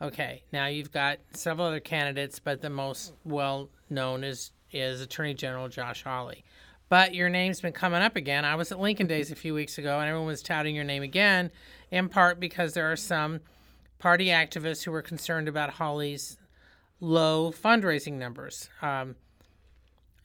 Okay, 0.00 0.42
now 0.52 0.66
you've 0.66 0.92
got 0.92 1.18
several 1.32 1.66
other 1.66 1.80
candidates, 1.80 2.38
but 2.38 2.60
the 2.60 2.70
most 2.70 3.14
well 3.24 3.70
known 3.88 4.24
is 4.24 4.52
is 4.72 5.00
Attorney 5.00 5.34
General 5.34 5.68
Josh 5.68 6.02
Hawley. 6.04 6.44
But 6.88 7.14
your 7.14 7.28
name's 7.28 7.60
been 7.60 7.72
coming 7.72 8.02
up 8.02 8.14
again. 8.14 8.44
I 8.44 8.54
was 8.54 8.70
at 8.70 8.78
Lincoln 8.78 9.08
Days 9.08 9.32
a 9.32 9.36
few 9.36 9.54
weeks 9.54 9.76
ago, 9.76 9.98
and 9.98 10.08
everyone 10.08 10.28
was 10.28 10.42
touting 10.42 10.76
your 10.76 10.84
name 10.84 11.02
again, 11.02 11.50
in 11.90 12.08
part 12.08 12.38
because 12.38 12.74
there 12.74 12.90
are 12.90 12.96
some 12.96 13.40
party 13.98 14.26
activists 14.26 14.84
who 14.84 14.92
were 14.92 15.02
concerned 15.02 15.48
about 15.48 15.70
Hawley's 15.70 16.36
low 17.00 17.50
fundraising 17.50 18.14
numbers. 18.14 18.68
Um, 18.82 19.16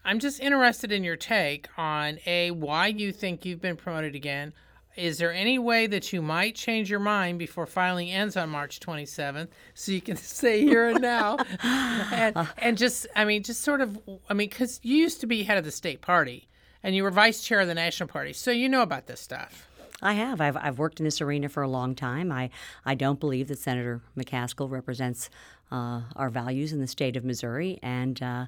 I'm 0.03 0.19
just 0.19 0.39
interested 0.39 0.91
in 0.91 1.03
your 1.03 1.15
take 1.15 1.67
on 1.77 2.19
a 2.25 2.51
why 2.51 2.87
you 2.87 3.11
think 3.11 3.45
you've 3.45 3.61
been 3.61 3.77
promoted 3.77 4.15
again. 4.15 4.53
Is 4.97 5.19
there 5.19 5.31
any 5.31 5.57
way 5.57 5.87
that 5.87 6.11
you 6.11 6.21
might 6.21 6.55
change 6.55 6.89
your 6.89 6.99
mind 6.99 7.39
before 7.39 7.65
filing 7.65 8.09
ends 8.11 8.35
on 8.35 8.49
March 8.49 8.79
27th, 8.79 9.47
so 9.73 9.91
you 9.91 10.01
can 10.01 10.15
say 10.17 10.61
here 10.61 10.89
and 10.89 11.01
now, 11.01 11.37
and, 11.63 12.47
and 12.57 12.77
just 12.77 13.07
I 13.15 13.25
mean, 13.25 13.43
just 13.43 13.61
sort 13.61 13.81
of 13.81 13.97
I 14.29 14.33
mean, 14.33 14.49
because 14.49 14.79
you 14.83 14.97
used 14.97 15.21
to 15.21 15.27
be 15.27 15.43
head 15.43 15.57
of 15.57 15.63
the 15.63 15.71
state 15.71 16.01
party, 16.01 16.49
and 16.83 16.95
you 16.95 17.03
were 17.03 17.11
vice 17.11 17.43
chair 17.43 17.59
of 17.59 17.67
the 17.67 17.73
national 17.73 18.07
party, 18.07 18.33
so 18.33 18.51
you 18.51 18.67
know 18.69 18.81
about 18.81 19.07
this 19.07 19.19
stuff. 19.19 19.67
I 20.01 20.13
have. 20.13 20.41
I've, 20.41 20.57
I've 20.57 20.79
worked 20.79 20.99
in 20.99 21.03
this 21.03 21.21
arena 21.21 21.47
for 21.47 21.61
a 21.61 21.67
long 21.67 21.93
time. 21.93 22.31
I, 22.31 22.49
I 22.85 22.95
don't 22.95 23.19
believe 23.19 23.47
that 23.49 23.59
Senator 23.59 24.01
McCaskill 24.17 24.69
represents 24.69 25.29
uh, 25.71 26.01
our 26.15 26.29
values 26.29 26.73
in 26.73 26.79
the 26.79 26.87
state 26.87 27.15
of 27.15 27.23
Missouri, 27.23 27.79
and 27.83 28.21
uh, 28.21 28.45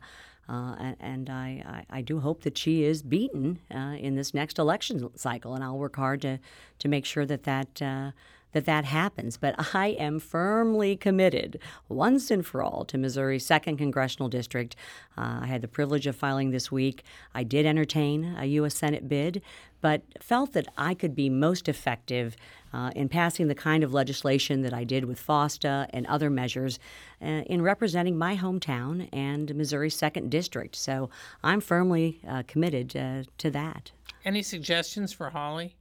uh, 0.49 0.93
and, 0.99 1.29
I, 1.29 1.85
I, 1.89 1.99
I 1.99 2.01
do 2.01 2.19
hope 2.19 2.41
that 2.41 2.57
she 2.57 2.83
is 2.83 3.01
beaten 3.01 3.59
uh, 3.73 3.95
in 3.97 4.15
this 4.15 4.33
next 4.33 4.59
election 4.59 5.09
cycle, 5.15 5.53
and 5.53 5.63
I'll 5.63 5.77
work 5.77 5.95
hard 5.95 6.21
to 6.23 6.39
to 6.79 6.87
make 6.87 7.05
sure 7.05 7.25
that 7.25 7.43
that. 7.43 8.13
That 8.53 8.65
that 8.65 8.85
happens, 8.85 9.37
but 9.37 9.55
I 9.73 9.89
am 9.99 10.19
firmly 10.19 10.95
committed 10.95 11.59
once 11.89 12.31
and 12.31 12.45
for 12.45 12.61
all 12.61 12.85
to 12.85 12.97
Missouri's 12.97 13.45
second 13.45 13.77
congressional 13.77 14.29
district. 14.29 14.75
Uh, 15.17 15.39
I 15.41 15.47
had 15.47 15.61
the 15.61 15.67
privilege 15.67 16.07
of 16.07 16.15
filing 16.15 16.51
this 16.51 16.71
week. 16.71 17.03
I 17.33 17.43
did 17.43 17.65
entertain 17.65 18.35
a 18.37 18.45
U.S. 18.45 18.75
Senate 18.75 19.09
bid, 19.09 19.41
but 19.81 20.03
felt 20.21 20.53
that 20.53 20.67
I 20.77 20.93
could 20.93 21.15
be 21.15 21.29
most 21.29 21.67
effective 21.67 22.35
uh, 22.73 22.91
in 22.95 23.09
passing 23.09 23.47
the 23.47 23.55
kind 23.55 23.83
of 23.83 23.93
legislation 23.93 24.61
that 24.61 24.73
I 24.73 24.83
did 24.83 25.05
with 25.05 25.19
FOSTA 25.19 25.87
and 25.91 26.05
other 26.07 26.29
measures 26.29 26.79
uh, 27.21 27.25
in 27.25 27.61
representing 27.61 28.17
my 28.17 28.35
hometown 28.37 29.09
and 29.11 29.53
Missouri's 29.55 29.95
second 29.95 30.29
district. 30.31 30.75
So 30.75 31.09
I'm 31.43 31.59
firmly 31.59 32.19
uh, 32.27 32.43
committed 32.47 32.95
uh, 32.95 33.23
to 33.39 33.51
that. 33.51 33.91
Any 34.25 34.41
suggestions 34.41 35.11
for 35.11 35.31
Hawley? 35.31 35.75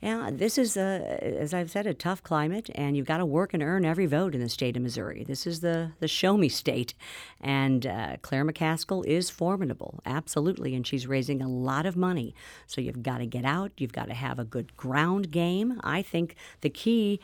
Yeah, 0.00 0.30
this 0.32 0.58
is, 0.58 0.76
a, 0.76 1.18
as 1.20 1.52
I've 1.52 1.72
said, 1.72 1.88
a 1.88 1.92
tough 1.92 2.22
climate, 2.22 2.70
and 2.76 2.96
you've 2.96 3.06
got 3.06 3.16
to 3.16 3.26
work 3.26 3.52
and 3.52 3.64
earn 3.64 3.84
every 3.84 4.06
vote 4.06 4.32
in 4.32 4.40
the 4.40 4.48
state 4.48 4.76
of 4.76 4.82
Missouri. 4.82 5.24
This 5.24 5.44
is 5.44 5.58
the, 5.58 5.90
the 5.98 6.06
show 6.06 6.36
me 6.36 6.48
state. 6.48 6.94
And 7.40 7.84
uh, 7.84 8.16
Claire 8.22 8.44
McCaskill 8.44 9.04
is 9.06 9.28
formidable, 9.28 9.98
absolutely, 10.06 10.76
and 10.76 10.86
she's 10.86 11.08
raising 11.08 11.42
a 11.42 11.48
lot 11.48 11.84
of 11.84 11.96
money. 11.96 12.32
So 12.68 12.80
you've 12.80 13.02
got 13.02 13.18
to 13.18 13.26
get 13.26 13.44
out, 13.44 13.72
you've 13.76 13.92
got 13.92 14.06
to 14.06 14.14
have 14.14 14.38
a 14.38 14.44
good 14.44 14.76
ground 14.76 15.32
game. 15.32 15.80
I 15.82 16.02
think 16.02 16.36
the 16.60 16.70
key. 16.70 17.18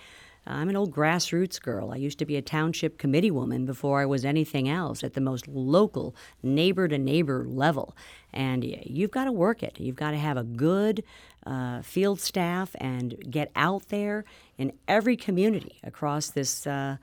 I'm 0.46 0.68
an 0.68 0.76
old 0.76 0.94
grassroots 0.94 1.58
girl. 1.58 1.90
I 1.90 1.96
used 1.96 2.18
to 2.18 2.26
be 2.26 2.36
a 2.36 2.42
township 2.42 2.98
committee 2.98 3.30
woman 3.30 3.64
before 3.64 4.02
I 4.02 4.04
was 4.04 4.26
anything 4.26 4.68
else 4.68 5.02
at 5.02 5.14
the 5.14 5.20
most 5.22 5.48
local, 5.48 6.14
neighbor 6.42 6.86
to 6.86 6.98
neighbor 6.98 7.46
level. 7.48 7.96
And 8.30 8.62
you've 8.62 9.10
got 9.10 9.24
to 9.24 9.32
work 9.32 9.62
it. 9.62 9.80
You've 9.80 9.96
got 9.96 10.10
to 10.10 10.18
have 10.18 10.36
a 10.36 10.42
good 10.42 11.02
uh, 11.46 11.82
field 11.82 12.20
staff 12.20 12.74
and 12.78 13.16
get 13.30 13.50
out 13.54 13.88
there 13.88 14.24
in 14.58 14.72
every 14.88 15.16
community 15.16 15.78
across 15.82 16.30
this. 16.30 16.66
Uh, 16.66 16.96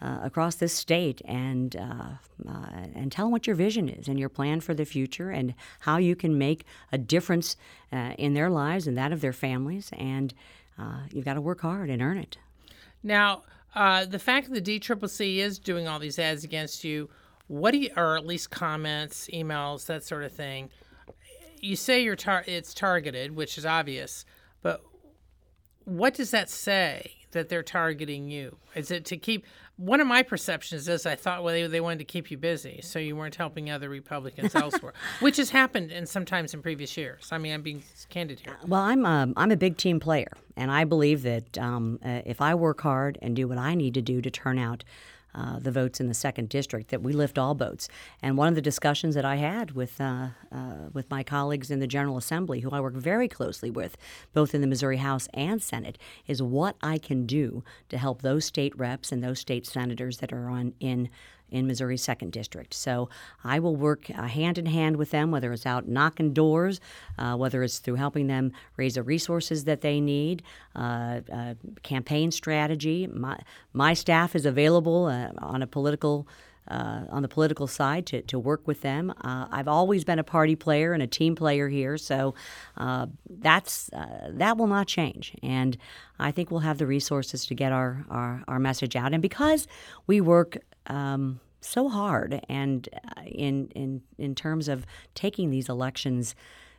uh, 0.00 0.18
across 0.24 0.56
this 0.56 0.72
state 0.72 1.22
and 1.26 1.76
uh, 1.76 2.08
uh, 2.48 2.66
and 2.92 3.12
tell 3.12 3.26
them 3.26 3.30
what 3.30 3.46
your 3.46 3.54
vision 3.54 3.88
is 3.88 4.08
and 4.08 4.18
your 4.18 4.28
plan 4.28 4.60
for 4.60 4.74
the 4.74 4.84
future 4.84 5.30
and 5.30 5.54
how 5.78 5.96
you 5.96 6.16
can 6.16 6.36
make 6.36 6.64
a 6.90 6.98
difference 6.98 7.56
uh, 7.92 8.12
in 8.18 8.34
their 8.34 8.50
lives 8.50 8.88
and 8.88 8.98
that 8.98 9.12
of 9.12 9.20
their 9.20 9.32
families 9.32 9.90
and 9.96 10.34
you've 11.12 11.24
got 11.24 11.34
to 11.34 11.40
work 11.40 11.60
hard 11.60 11.88
and 11.88 12.02
earn 12.02 12.18
it. 12.18 12.36
Now, 13.04 13.44
the 13.76 14.18
fact 14.18 14.50
that 14.50 14.64
the 14.64 14.80
DCCC 14.80 15.36
is 15.36 15.60
doing 15.60 15.86
all 15.86 16.00
these 16.00 16.18
ads 16.18 16.42
against 16.42 16.82
you, 16.82 17.08
what 17.46 17.70
do 17.70 17.78
you, 17.78 17.90
or 17.96 18.16
at 18.16 18.26
least 18.26 18.50
comments, 18.50 19.28
emails, 19.32 19.86
that 19.86 20.02
sort 20.02 20.24
of 20.24 20.32
thing? 20.32 20.68
You 21.62 21.76
say 21.76 22.02
you're 22.02 22.16
tar- 22.16 22.44
it's 22.46 22.74
targeted, 22.74 23.34
which 23.36 23.56
is 23.56 23.64
obvious, 23.64 24.24
but 24.62 24.82
what 25.84 26.12
does 26.14 26.30
that 26.32 26.50
say 26.50 27.12
that 27.30 27.48
they're 27.48 27.62
targeting 27.62 28.30
you? 28.30 28.58
Is 28.74 28.90
it 28.90 29.04
to 29.06 29.16
keep? 29.16 29.46
One 29.76 30.00
of 30.00 30.06
my 30.06 30.22
perceptions 30.22 30.88
is 30.88 31.06
I 31.06 31.14
thought 31.14 31.42
well 31.42 31.54
they, 31.54 31.66
they 31.66 31.80
wanted 31.80 32.00
to 32.00 32.04
keep 32.04 32.30
you 32.30 32.36
busy, 32.36 32.80
so 32.82 32.98
you 32.98 33.16
weren't 33.16 33.36
helping 33.36 33.70
other 33.70 33.88
Republicans 33.88 34.54
elsewhere, 34.54 34.92
which 35.20 35.36
has 35.38 35.50
happened 35.50 35.92
and 35.92 36.08
sometimes 36.08 36.52
in 36.52 36.62
previous 36.62 36.96
years. 36.96 37.28
I 37.30 37.38
mean, 37.38 37.54
I'm 37.54 37.62
being 37.62 37.82
candid 38.10 38.40
here. 38.40 38.56
Well, 38.66 38.82
I'm 38.82 39.06
a, 39.06 39.32
I'm 39.36 39.50
a 39.50 39.56
big 39.56 39.76
team 39.76 39.98
player, 39.98 40.32
and 40.56 40.70
I 40.70 40.84
believe 40.84 41.22
that 41.22 41.56
um, 41.58 41.98
uh, 42.04 42.22
if 42.26 42.40
I 42.40 42.54
work 42.54 42.80
hard 42.80 43.18
and 43.22 43.34
do 43.34 43.48
what 43.48 43.58
I 43.58 43.74
need 43.74 43.94
to 43.94 44.02
do 44.02 44.20
to 44.20 44.30
turn 44.30 44.58
out 44.58 44.84
uh, 45.34 45.58
the 45.58 45.70
votes 45.70 46.00
in 46.00 46.08
the 46.08 46.14
second 46.14 46.48
district, 46.48 46.90
that 46.90 47.02
we 47.02 47.12
lift 47.12 47.38
all 47.38 47.54
boats. 47.54 47.88
And 48.20 48.36
one 48.36 48.48
of 48.48 48.54
the 48.54 48.62
discussions 48.62 49.14
that 49.14 49.24
I 49.24 49.36
had 49.36 49.72
with 49.72 50.00
uh, 50.00 50.28
uh, 50.50 50.88
with 50.92 51.10
my 51.10 51.22
colleagues 51.22 51.70
in 51.70 51.80
the 51.80 51.86
General 51.86 52.16
Assembly, 52.16 52.60
who 52.60 52.70
I 52.70 52.80
work 52.80 52.94
very 52.94 53.28
closely 53.28 53.70
with, 53.70 53.96
both 54.32 54.54
in 54.54 54.60
the 54.60 54.66
Missouri 54.66 54.98
House 54.98 55.28
and 55.34 55.62
Senate, 55.62 55.98
is 56.26 56.42
what 56.42 56.76
I 56.82 56.98
can 56.98 57.26
do 57.26 57.64
to 57.88 57.98
help 57.98 58.22
those 58.22 58.44
state 58.44 58.76
reps 58.78 59.12
and 59.12 59.22
those 59.22 59.38
state 59.38 59.66
senators 59.66 60.18
that 60.18 60.32
are 60.32 60.48
on 60.48 60.74
in 60.80 61.08
in 61.52 61.66
Missouri's 61.66 62.02
second 62.02 62.32
district. 62.32 62.74
So 62.74 63.08
I 63.44 63.58
will 63.58 63.76
work 63.76 64.10
uh, 64.10 64.22
hand 64.22 64.58
in 64.58 64.66
hand 64.66 64.96
with 64.96 65.10
them, 65.10 65.30
whether 65.30 65.52
it's 65.52 65.66
out 65.66 65.86
knocking 65.86 66.32
doors, 66.32 66.80
uh, 67.18 67.36
whether 67.36 67.62
it's 67.62 67.78
through 67.78 67.96
helping 67.96 68.26
them 68.26 68.52
raise 68.76 68.94
the 68.94 69.02
resources 69.02 69.64
that 69.64 69.82
they 69.82 70.00
need, 70.00 70.42
uh, 70.74 71.20
uh 71.32 71.54
campaign 71.82 72.30
strategy. 72.30 73.06
My 73.06 73.38
my 73.72 73.94
staff 73.94 74.34
is 74.34 74.46
available 74.46 75.06
uh, 75.06 75.30
on 75.38 75.62
a 75.62 75.66
political. 75.66 76.26
Uh, 76.68 77.02
on 77.10 77.22
the 77.22 77.28
political 77.28 77.66
side 77.66 78.06
to, 78.06 78.22
to 78.22 78.38
work 78.38 78.68
with 78.68 78.82
them. 78.82 79.12
Uh, 79.22 79.46
I've 79.50 79.66
always 79.66 80.04
been 80.04 80.20
a 80.20 80.24
party 80.24 80.54
player 80.54 80.92
and 80.92 81.02
a 81.02 81.08
team 81.08 81.34
player 81.34 81.68
here, 81.68 81.98
so 81.98 82.36
uh, 82.76 83.06
that's 83.28 83.90
that 84.30 84.56
will 84.56 84.68
not 84.68 84.86
change. 84.86 85.34
And 85.42 85.76
I 86.20 86.30
think 86.30 86.52
we'll 86.52 86.60
have 86.60 86.78
the 86.78 86.86
resources 86.86 87.44
to 87.46 87.54
get 87.54 87.72
our, 87.72 88.04
our, 88.08 88.44
our 88.46 88.58
message 88.60 88.94
out. 88.94 89.12
And 89.12 89.20
because 89.20 89.66
we 90.06 90.20
work 90.20 90.58
um, 90.86 91.40
so 91.60 91.88
hard, 91.88 92.40
and 92.48 92.88
uh, 93.16 93.22
in 93.24 93.68
in 93.74 94.02
in 94.18 94.34
terms 94.34 94.68
of 94.68 94.84
taking 95.14 95.50
these 95.50 95.68
elections 95.68 96.34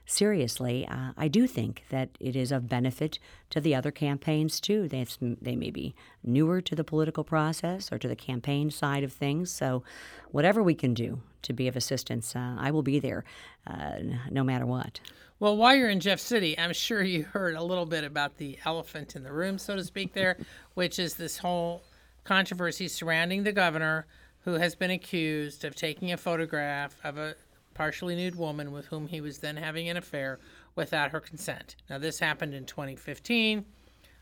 seriously, 0.05 0.85
uh, 0.87 1.13
I 1.17 1.27
do 1.29 1.47
think 1.47 1.85
that 1.89 2.09
it 2.19 2.35
is 2.35 2.51
of 2.51 2.67
benefit 2.67 3.19
to 3.51 3.61
the 3.61 3.73
other 3.73 3.91
campaigns 3.91 4.59
too. 4.59 4.87
They 4.87 5.05
they 5.41 5.55
may 5.55 5.71
be 5.71 5.95
newer 6.23 6.61
to 6.61 6.75
the 6.75 6.83
political 6.83 7.23
process 7.23 7.91
or 7.91 7.97
to 7.97 8.07
the 8.07 8.15
campaign 8.15 8.71
side 8.71 9.03
of 9.03 9.13
things. 9.13 9.51
So, 9.51 9.83
whatever 10.31 10.61
we 10.61 10.75
can 10.75 10.93
do 10.93 11.21
to 11.43 11.53
be 11.53 11.67
of 11.67 11.75
assistance, 11.75 12.35
uh, 12.35 12.55
I 12.57 12.71
will 12.71 12.83
be 12.83 12.99
there, 12.99 13.23
uh, 13.67 13.99
no 14.29 14.43
matter 14.43 14.65
what. 14.65 14.99
Well, 15.39 15.57
while 15.57 15.75
you're 15.75 15.89
in 15.89 15.99
Jeff 15.99 16.19
City, 16.19 16.57
I'm 16.57 16.73
sure 16.73 17.03
you 17.03 17.23
heard 17.23 17.55
a 17.55 17.63
little 17.63 17.85
bit 17.85 18.05
about 18.05 18.37
the 18.37 18.57
elephant 18.65 19.15
in 19.15 19.23
the 19.23 19.31
room, 19.33 19.57
so 19.57 19.75
to 19.75 19.83
speak, 19.83 20.13
there, 20.13 20.37
which 20.73 20.99
is 20.99 21.15
this 21.15 21.37
whole 21.37 21.83
controversy 22.23 22.87
surrounding 22.87 23.43
the 23.43 23.51
governor 23.51 24.05
who 24.41 24.53
has 24.53 24.75
been 24.75 24.91
accused 24.91 25.63
of 25.63 25.75
taking 25.75 26.11
a 26.11 26.17
photograph 26.17 26.97
of 27.03 27.17
a 27.17 27.35
partially 27.73 28.15
nude 28.15 28.35
woman 28.35 28.71
with 28.71 28.87
whom 28.87 29.07
he 29.07 29.21
was 29.21 29.39
then 29.39 29.57
having 29.57 29.89
an 29.89 29.97
affair 29.97 30.39
without 30.75 31.11
her 31.11 31.19
consent. 31.19 31.75
Now, 31.89 31.97
this 31.97 32.19
happened 32.19 32.53
in 32.53 32.65
2015 32.65 33.65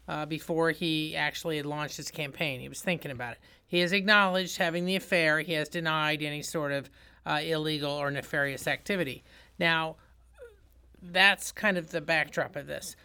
uh, 0.08 0.26
before 0.26 0.72
he 0.72 1.16
actually 1.16 1.58
had 1.58 1.66
launched 1.66 1.98
his 1.98 2.12
campaign. 2.12 2.60
He 2.60 2.70
was 2.70 2.82
thinking 2.82 3.12
about 3.12 3.34
it. 3.34 3.40
He 3.68 3.80
has 3.80 3.94
acknowledged 3.94 4.58
having 4.58 4.86
the 4.86 4.96
affair, 4.96 5.40
he 5.40 5.54
has 5.54 5.70
denied 5.70 6.22
any 6.22 6.42
sort 6.42 6.72
of 6.72 6.90
uh, 7.26 7.40
illegal 7.44 7.92
or 7.92 8.12
nefarious 8.12 8.68
activity. 8.68 9.24
Now, 9.60 9.96
that's 11.02 11.52
kind 11.52 11.78
of 11.78 11.92
the 11.92 12.02
backdrop 12.02 12.56
of 12.56 12.68
this. 12.68 12.96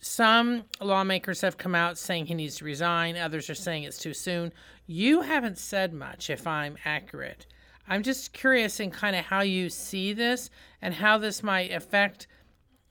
Some 0.00 0.64
lawmakers 0.80 1.42
have 1.42 1.58
come 1.58 1.74
out 1.74 1.98
saying 1.98 2.26
he 2.26 2.34
needs 2.34 2.56
to 2.56 2.64
resign. 2.64 3.16
Others 3.16 3.50
are 3.50 3.54
saying 3.54 3.84
it's 3.84 3.98
too 3.98 4.14
soon. 4.14 4.52
You 4.86 5.20
haven't 5.20 5.58
said 5.58 5.92
much, 5.92 6.30
if 6.30 6.46
I'm 6.46 6.76
accurate. 6.86 7.46
I'm 7.86 8.02
just 8.02 8.32
curious 8.32 8.80
in 8.80 8.90
kind 8.90 9.14
of 9.14 9.26
how 9.26 9.42
you 9.42 9.68
see 9.68 10.14
this 10.14 10.48
and 10.80 10.94
how 10.94 11.18
this 11.18 11.42
might 11.42 11.70
affect 11.70 12.28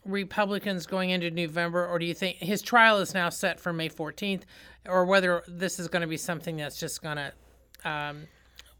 Republicans 0.05 0.85
going 0.85 1.09
into 1.09 1.31
November, 1.31 1.87
or 1.87 1.97
do 1.97 2.05
you 2.05 2.13
think 2.13 2.37
his 2.37 2.61
trial 2.61 2.99
is 2.99 3.13
now 3.13 3.29
set 3.29 3.59
for 3.59 3.73
May 3.73 3.89
14th, 3.89 4.43
or 4.87 5.05
whether 5.05 5.43
this 5.47 5.79
is 5.79 5.87
going 5.87 6.01
to 6.01 6.07
be 6.07 6.17
something 6.17 6.57
that's 6.57 6.79
just 6.79 7.01
going 7.01 7.17
to 7.17 7.33
um, 7.89 8.27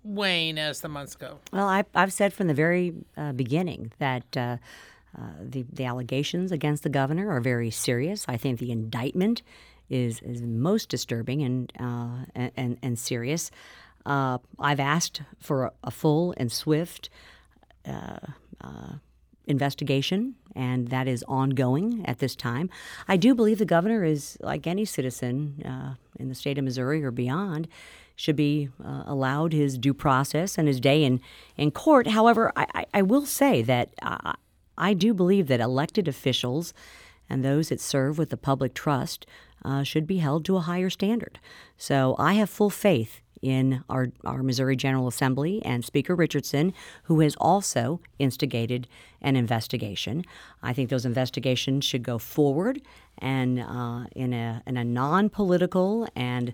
wane 0.04 0.58
as 0.58 0.82
the 0.82 0.88
months 0.88 1.16
go? 1.16 1.40
Well, 1.52 1.68
I, 1.68 1.84
have 1.96 2.14
said 2.14 2.34
from 2.34 2.48
the 2.48 2.54
very 2.54 2.94
uh, 3.18 3.32
beginning 3.32 3.92
that. 3.98 4.38
Uh, 4.38 4.58
uh, 5.18 5.22
the, 5.42 5.66
the 5.72 5.86
allegations 5.86 6.52
against 6.52 6.84
the 6.84 6.90
governor 6.90 7.30
are 7.30 7.42
very 7.42 7.72
serious. 7.72 8.26
I 8.28 8.38
think 8.38 8.60
the 8.60 8.72
indictment 8.72 9.42
is, 9.90 10.22
is 10.22 10.42
most 10.42 10.90
disturbing 10.90 11.42
and, 11.42 11.74
uh, 11.80 12.50
and, 12.56 12.78
and 12.82 13.00
serious. 13.00 13.52
Uh, 14.06 14.38
I've 14.60 14.80
asked 14.80 15.22
for 15.40 15.66
a, 15.66 15.72
a 15.86 15.92
full 15.92 16.34
and 16.38 16.52
swift 16.52 17.10
uh, 17.88 18.20
uh, 18.62 18.94
investigation, 19.48 20.36
and 20.56 20.90
that 20.90 21.08
is 21.08 21.24
ongoing 21.28 22.06
at 22.06 22.20
this 22.20 22.36
time. 22.36 22.70
I 23.08 23.18
do 23.18 23.34
believe 23.34 23.58
the 23.58 23.66
governor 23.66 24.04
is, 24.04 24.38
like 24.42 24.68
any 24.68 24.86
citizen 24.86 25.98
in 26.20 26.30
the 26.30 26.36
state 26.36 26.58
of 26.58 26.64
Missouri 26.64 27.04
or 27.04 27.12
beyond, 27.12 27.68
should 28.16 28.36
be 28.36 28.70
uh, 28.84 29.04
allowed 29.06 29.54
his 29.54 29.78
due 29.78 29.94
process 29.94 30.58
and 30.58 30.68
his 30.68 30.80
day 30.80 31.04
in, 31.04 31.22
in 31.56 31.72
court. 31.72 32.08
However, 32.08 32.52
I, 32.56 32.68
I, 32.74 32.86
I 32.96 33.02
will 33.02 33.26
say 33.26 33.62
that 33.64 33.94
I 34.80 34.94
do 34.94 35.14
believe 35.14 35.48
that 35.48 35.60
elected 35.60 36.08
officials 36.08 36.74
and 37.30 37.46
those 37.46 37.70
that 37.70 37.80
serve 37.80 38.18
with 38.18 38.30
the 38.30 38.38
public 38.38 38.74
trust 38.74 39.26
uh, 39.64 39.84
should 39.84 40.08
be 40.08 40.18
held 40.18 40.46
to 40.46 40.56
a 40.58 40.62
higher 40.62 40.90
standard. 40.90 41.40
So 41.78 42.16
I 42.18 42.34
have 42.34 42.50
full 42.50 42.70
faith 42.70 43.22
in 43.42 43.84
our, 43.90 44.10
our 44.26 44.44
Missouri 44.44 44.76
General 44.76 45.08
Assembly 45.08 45.62
and 45.64 45.86
Speaker 45.86 46.16
Richardson, 46.16 46.74
who 47.04 47.22
has 47.22 47.36
also 47.40 48.02
instigated 48.18 48.88
an 49.22 49.36
investigation. 49.36 50.26
I 50.62 50.74
think 50.74 50.90
those 50.90 51.06
investigations 51.06 51.86
should 51.86 52.04
go 52.04 52.18
forward 52.18 52.82
and 53.18 53.60
uh, 53.60 54.06
in 54.16 54.34
a, 54.34 54.62
in 54.66 54.78
a 54.78 54.84
non 54.84 55.30
political 55.30 56.08
and 56.16 56.54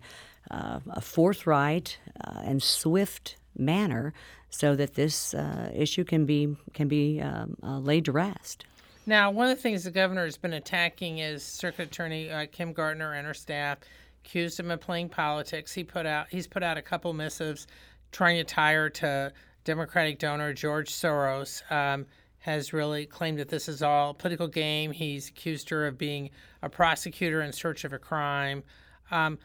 uh, 0.52 0.80
a 0.92 1.02
forthright 1.02 1.98
uh, 2.24 2.42
and 2.44 2.62
swift 2.62 3.38
manner 3.58 4.14
so 4.56 4.74
that 4.74 4.94
this 4.94 5.34
uh, 5.34 5.70
issue 5.76 6.06
can 6.06 6.26
be 6.26 6.56
can 6.74 6.88
be 6.88 7.20
um, 7.20 7.58
uh, 7.62 7.78
laid 7.80 8.06
to 8.06 8.14
rest. 8.14 8.66
Now, 9.06 9.30
one 9.30 9.50
of 9.50 9.58
the 9.58 9.62
things 9.62 9.84
the 9.84 9.92
governor 9.92 10.24
has 10.24 10.38
been 10.38 10.54
attacking 10.54 11.20
is 11.20 11.44
Circuit 11.44 11.88
Attorney 11.90 12.32
uh, 12.32 12.46
Kim 12.52 12.72
Gardner 12.72 13.14
and 13.14 13.28
her 13.28 13.34
staff, 13.34 13.80
accused 14.24 14.60
him 14.60 14.72
of 14.72 14.80
playing 14.80 15.10
politics. 15.10 15.74
He 15.74 15.84
put 15.84 16.06
out 16.06 16.28
he's 16.30 16.48
put 16.48 16.64
out 16.64 16.78
a 16.78 16.82
couple 16.82 17.12
missives 17.14 17.68
trying 18.14 18.38
to 18.38 18.46
tie 18.46 18.74
her 18.74 18.90
to 18.90 19.34
Democratic 19.66 20.20
donor 20.20 20.54
George 20.54 20.90
Soros. 20.90 21.70
Um, 21.70 22.06
has 22.40 22.74
really 22.74 23.08
claimed 23.08 23.40
that 23.40 23.50
this 23.50 23.68
is 23.68 23.82
all 23.82 24.14
political 24.14 24.48
game. 24.48 24.92
He's 24.92 25.30
accused 25.30 25.68
her 25.72 25.88
of 25.88 25.98
being 25.98 26.30
a 26.62 26.70
prosecutor 26.70 27.42
in 27.42 27.52
search 27.52 27.84
of 27.86 27.92
a 27.92 27.98
crime. 27.98 28.62
Um, 29.10 29.40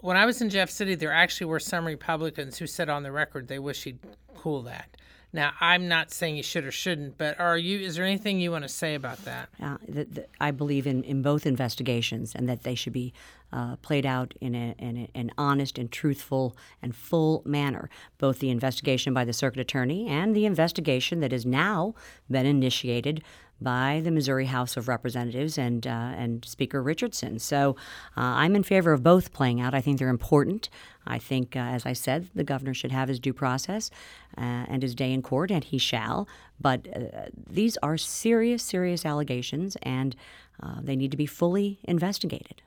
when 0.00 0.16
I 0.16 0.26
was 0.26 0.40
in 0.42 0.50
Jeff 0.50 0.68
City, 0.68 0.96
there 0.96 1.12
actually 1.12 1.46
were 1.46 1.60
some 1.60 1.86
Republicans 1.86 2.58
who 2.58 2.66
said 2.66 2.88
on 2.88 3.02
the 3.02 3.12
record 3.12 3.46
they 3.46 3.58
wish 3.58 3.84
he'd 3.84 3.98
cool 4.40 4.62
that. 4.62 4.96
Now, 5.32 5.52
I'm 5.60 5.86
not 5.86 6.10
saying 6.10 6.36
you 6.36 6.42
should 6.42 6.64
or 6.64 6.72
shouldn't, 6.72 7.16
but 7.16 7.38
are 7.38 7.56
you? 7.56 7.78
Is 7.78 7.94
there 7.94 8.04
anything 8.04 8.40
you 8.40 8.50
want 8.50 8.64
to 8.64 8.68
say 8.68 8.96
about 8.96 9.24
that? 9.24 9.48
Uh, 9.62 9.76
the, 9.88 10.04
the, 10.04 10.26
I 10.40 10.50
believe 10.50 10.88
in, 10.88 11.04
in 11.04 11.22
both 11.22 11.46
investigations 11.46 12.34
and 12.34 12.48
that 12.48 12.64
they 12.64 12.74
should 12.74 12.92
be 12.92 13.12
uh, 13.52 13.76
played 13.76 14.04
out 14.04 14.34
in, 14.40 14.56
a, 14.56 14.74
in 14.78 14.96
a, 14.96 15.10
an 15.14 15.30
honest 15.38 15.78
and 15.78 15.90
truthful 15.92 16.56
and 16.82 16.96
full 16.96 17.42
manner. 17.44 17.88
Both 18.18 18.40
the 18.40 18.50
investigation 18.50 19.14
by 19.14 19.24
the 19.24 19.32
circuit 19.32 19.60
attorney 19.60 20.08
and 20.08 20.34
the 20.34 20.46
investigation 20.46 21.20
that 21.20 21.30
has 21.30 21.46
now 21.46 21.94
been 22.28 22.46
initiated 22.46 23.22
by 23.60 24.00
the 24.02 24.10
Missouri 24.10 24.46
House 24.46 24.76
of 24.76 24.88
Representatives 24.88 25.58
and 25.58 25.86
uh, 25.86 25.90
and 25.90 26.44
Speaker 26.44 26.82
Richardson. 26.82 27.38
So 27.38 27.76
uh, 28.16 28.20
I'm 28.20 28.56
in 28.56 28.62
favor 28.62 28.92
of 28.92 29.02
both 29.02 29.32
playing 29.32 29.60
out. 29.60 29.74
I 29.74 29.80
think 29.80 29.98
they're 29.98 30.08
important. 30.08 30.68
I 31.06 31.18
think, 31.18 31.56
uh, 31.56 31.60
as 31.60 31.86
I 31.86 31.92
said, 31.92 32.28
the 32.34 32.44
governor 32.44 32.74
should 32.74 32.92
have 32.92 33.08
his 33.08 33.18
due 33.18 33.32
process 33.32 33.90
uh, 34.36 34.66
and 34.68 34.82
his 34.82 34.94
day 34.94 35.12
in 35.12 35.22
court, 35.22 35.50
and 35.50 35.64
he 35.64 35.78
shall. 35.78 36.28
But 36.60 36.86
uh, 36.94 37.26
these 37.48 37.76
are 37.82 37.96
serious, 37.96 38.62
serious 38.62 39.06
allegations, 39.06 39.76
and 39.82 40.14
uh, 40.62 40.80
they 40.82 40.96
need 40.96 41.10
to 41.10 41.16
be 41.16 41.26
fully 41.26 41.78
investigated. 41.84 42.62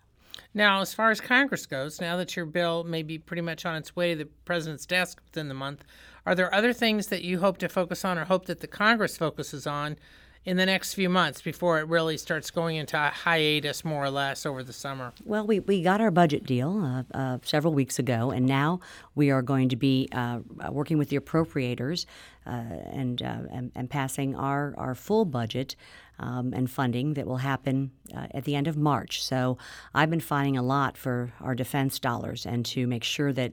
Now, 0.55 0.81
as 0.81 0.93
far 0.93 1.09
as 1.09 1.19
Congress 1.19 1.65
goes, 1.65 1.99
now 1.99 2.15
that 2.17 2.35
your 2.35 2.45
bill 2.45 2.83
may 2.83 3.01
be 3.01 3.17
pretty 3.17 3.41
much 3.41 3.65
on 3.65 3.75
its 3.75 3.95
way 3.95 4.13
to 4.13 4.23
the 4.23 4.29
president's 4.45 4.85
desk 4.85 5.19
within 5.25 5.47
the 5.47 5.55
month, 5.55 5.83
are 6.25 6.35
there 6.35 6.53
other 6.53 6.73
things 6.73 7.07
that 7.07 7.23
you 7.23 7.39
hope 7.39 7.57
to 7.59 7.69
focus 7.69 8.05
on 8.05 8.17
or 8.17 8.25
hope 8.25 8.45
that 8.45 8.59
the 8.59 8.67
Congress 8.67 9.17
focuses 9.17 9.65
on 9.65 9.97
in 10.45 10.57
the 10.57 10.65
next 10.65 10.93
few 10.93 11.09
months 11.09 11.41
before 11.41 11.79
it 11.79 11.87
really 11.87 12.17
starts 12.17 12.51
going 12.51 12.75
into 12.75 12.97
hiatus 12.97 13.85
more 13.85 14.03
or 14.03 14.09
less 14.09 14.45
over 14.45 14.63
the 14.63 14.73
summer? 14.73 15.13
Well, 15.25 15.47
we, 15.47 15.59
we 15.61 15.81
got 15.81 16.01
our 16.01 16.11
budget 16.11 16.45
deal 16.45 16.83
uh, 16.83 17.17
uh, 17.17 17.37
several 17.43 17.73
weeks 17.73 17.97
ago, 17.99 18.31
and 18.31 18.45
now 18.45 18.79
we 19.15 19.31
are 19.31 19.41
going 19.41 19.69
to 19.69 19.75
be 19.75 20.09
uh, 20.11 20.39
working 20.69 20.97
with 20.97 21.09
the 21.09 21.19
appropriators 21.19 22.05
uh, 22.45 22.49
and, 22.49 23.21
uh, 23.21 23.37
and, 23.51 23.71
and 23.75 23.89
passing 23.89 24.35
our, 24.35 24.73
our 24.77 24.95
full 24.95 25.25
budget. 25.25 25.75
Um, 26.19 26.53
and 26.53 26.69
funding 26.69 27.15
that 27.15 27.25
will 27.25 27.37
happen 27.37 27.89
uh, 28.15 28.27
at 28.31 28.43
the 28.43 28.55
end 28.55 28.67
of 28.67 28.77
March. 28.77 29.23
So 29.23 29.57
I've 29.95 30.11
been 30.11 30.19
fighting 30.19 30.55
a 30.55 30.61
lot 30.61 30.95
for 30.95 31.33
our 31.41 31.55
defense 31.55 31.97
dollars 31.97 32.45
and 32.45 32.63
to 32.67 32.85
make 32.85 33.03
sure 33.03 33.33
that 33.33 33.51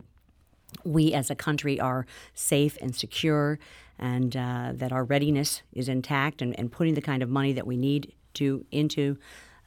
we 0.84 1.14
as 1.14 1.30
a 1.30 1.34
country 1.34 1.80
are 1.80 2.06
safe 2.34 2.76
and 2.82 2.94
secure 2.94 3.58
and 4.00 4.36
uh, 4.36 4.72
that 4.74 4.90
our 4.90 5.04
readiness 5.04 5.62
is 5.72 5.88
intact 5.88 6.42
and, 6.42 6.58
and 6.58 6.72
putting 6.72 6.94
the 6.94 7.02
kind 7.02 7.22
of 7.22 7.28
money 7.28 7.52
that 7.52 7.66
we 7.66 7.76
need 7.76 8.12
to 8.34 8.64
into 8.72 9.16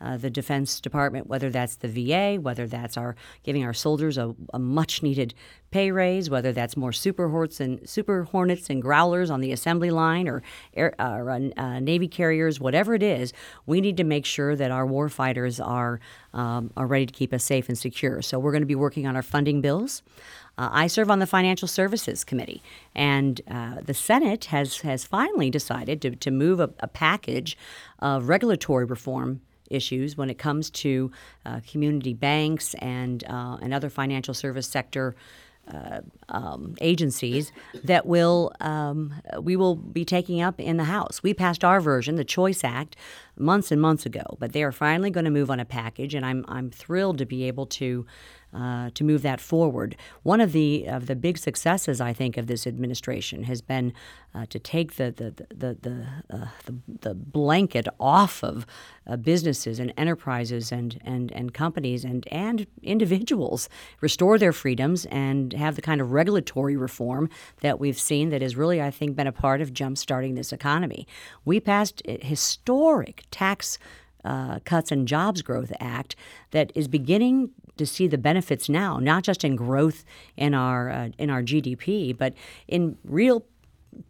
uh, 0.01 0.17
the 0.17 0.29
Defense 0.29 0.81
Department, 0.81 1.27
whether 1.27 1.49
that's 1.49 1.77
the 1.77 1.87
VA, 1.87 2.35
whether 2.41 2.67
that's 2.67 2.97
our 2.97 3.15
giving 3.43 3.63
our 3.63 3.73
soldiers 3.73 4.17
a, 4.17 4.35
a 4.53 4.59
much 4.59 5.01
needed 5.01 5.33
pay 5.71 5.91
raise, 5.91 6.29
whether 6.29 6.51
that's 6.51 6.75
more 6.75 6.91
Super 6.91 7.29
Hornets 7.29 7.61
and 7.61 7.87
Super 7.87 8.23
Hornets 8.23 8.69
and 8.69 8.81
Growlers 8.81 9.31
on 9.31 9.39
the 9.39 9.53
assembly 9.53 9.91
line, 9.91 10.27
or, 10.27 10.43
air, 10.73 10.93
uh, 10.99 11.15
or 11.15 11.31
uh, 11.31 11.79
Navy 11.79 12.07
carriers, 12.07 12.59
whatever 12.59 12.93
it 12.93 13.03
is, 13.03 13.31
we 13.65 13.79
need 13.79 13.95
to 13.97 14.03
make 14.03 14.25
sure 14.25 14.55
that 14.55 14.71
our 14.71 14.85
war 14.85 15.07
fighters 15.07 15.59
are 15.59 16.01
um, 16.33 16.71
are 16.75 16.87
ready 16.87 17.05
to 17.05 17.13
keep 17.13 17.31
us 17.31 17.43
safe 17.43 17.69
and 17.69 17.77
secure. 17.77 18.21
So 18.21 18.39
we're 18.39 18.51
going 18.51 18.63
to 18.63 18.67
be 18.67 18.75
working 18.75 19.07
on 19.07 19.15
our 19.15 19.21
funding 19.21 19.61
bills. 19.61 20.01
Uh, 20.57 20.69
I 20.71 20.87
serve 20.87 21.09
on 21.09 21.19
the 21.19 21.27
Financial 21.27 21.67
Services 21.67 22.23
Committee, 22.23 22.61
and 22.93 23.41
uh, 23.49 23.77
the 23.81 23.93
Senate 23.93 24.45
has 24.45 24.81
has 24.81 25.03
finally 25.03 25.49
decided 25.49 26.01
to, 26.01 26.15
to 26.15 26.31
move 26.31 26.59
a, 26.59 26.69
a 26.79 26.87
package 26.87 27.57
of 27.99 28.29
regulatory 28.29 28.85
reform 28.85 29.41
issues 29.69 30.15
when 30.15 30.29
it 30.29 30.37
comes 30.37 30.69
to 30.69 31.11
uh, 31.45 31.59
community 31.67 32.13
banks 32.13 32.75
and 32.75 33.23
uh, 33.27 33.57
and 33.61 33.73
other 33.73 33.89
financial 33.89 34.33
service 34.33 34.67
sector 34.67 35.15
uh, 35.71 36.01
um, 36.29 36.75
agencies 36.81 37.51
that 37.83 38.05
will 38.05 38.51
um, 38.59 39.13
we 39.39 39.55
will 39.55 39.75
be 39.75 40.05
taking 40.05 40.41
up 40.41 40.59
in 40.59 40.77
the 40.77 40.83
House. 40.83 41.23
We 41.23 41.33
passed 41.33 41.63
our 41.63 41.79
version, 41.79 42.15
the 42.15 42.25
Choice 42.25 42.63
Act, 42.63 42.95
months 43.37 43.71
and 43.71 43.81
months 43.81 44.05
ago, 44.05 44.37
but 44.39 44.51
they 44.51 44.63
are 44.63 44.71
finally 44.73 45.09
going 45.09 45.25
to 45.25 45.31
move 45.31 45.49
on 45.49 45.59
a 45.59 45.65
package, 45.65 46.13
and 46.13 46.25
I'm 46.25 46.45
I'm 46.47 46.69
thrilled 46.69 47.17
to 47.19 47.25
be 47.25 47.45
able 47.45 47.65
to 47.67 48.05
uh, 48.53 48.89
to 48.93 49.03
move 49.03 49.21
that 49.23 49.41
forward. 49.41 49.95
One 50.23 50.41
of 50.41 50.51
the 50.51 50.85
of 50.85 51.07
the 51.07 51.15
big 51.15 51.37
successes 51.37 51.99
I 51.99 52.13
think 52.13 52.37
of 52.37 52.47
this 52.47 52.67
administration 52.67 53.43
has 53.43 53.61
been 53.61 53.93
uh, 54.35 54.45
to 54.49 54.59
take 54.59 54.95
the 54.95 55.11
the 55.11 55.45
the 55.49 55.77
the, 55.81 56.07
uh, 56.29 56.47
the, 56.65 56.75
the, 57.01 57.13
blanket 57.13 57.87
off 57.99 58.43
of 58.43 58.65
uh, 59.07 59.15
businesses 59.15 59.79
and 59.79 59.93
enterprises 59.97 60.71
and, 60.71 60.99
and, 61.03 61.31
and 61.31 61.53
companies 61.53 62.03
and 62.03 62.27
and 62.31 62.67
individuals, 62.81 63.69
restore 64.01 64.37
their 64.37 64.53
freedoms 64.53 65.05
and 65.05 65.53
have 65.53 65.75
the 65.75 65.81
kind 65.81 66.01
of 66.01 66.11
regulatory 66.11 66.75
reform 66.75 67.29
that 67.61 67.79
we've 67.79 67.99
seen 67.99 68.29
that 68.29 68.41
has 68.41 68.55
really 68.55 68.81
I 68.81 68.91
think 68.91 69.15
been 69.15 69.27
a 69.27 69.31
part 69.31 69.61
of 69.61 69.73
jumpstarting 69.73 70.35
this 70.35 70.53
economy. 70.53 71.07
We 71.45 71.59
passed 71.59 72.01
historic 72.05 73.23
tax 73.31 73.77
uh, 74.23 74.59
Cuts 74.59 74.91
and 74.91 75.07
Jobs 75.07 75.41
Growth 75.41 75.73
Act 75.79 76.15
that 76.51 76.71
is 76.75 76.87
beginning 76.87 77.49
to 77.77 77.85
see 77.85 78.07
the 78.07 78.17
benefits 78.17 78.69
now, 78.69 78.99
not 78.99 79.23
just 79.23 79.43
in 79.43 79.55
growth 79.55 80.03
in 80.37 80.53
our 80.53 80.89
uh, 80.89 81.09
in 81.17 81.29
our 81.29 81.41
GDP, 81.41 82.17
but 82.17 82.33
in 82.67 82.97
real 83.03 83.45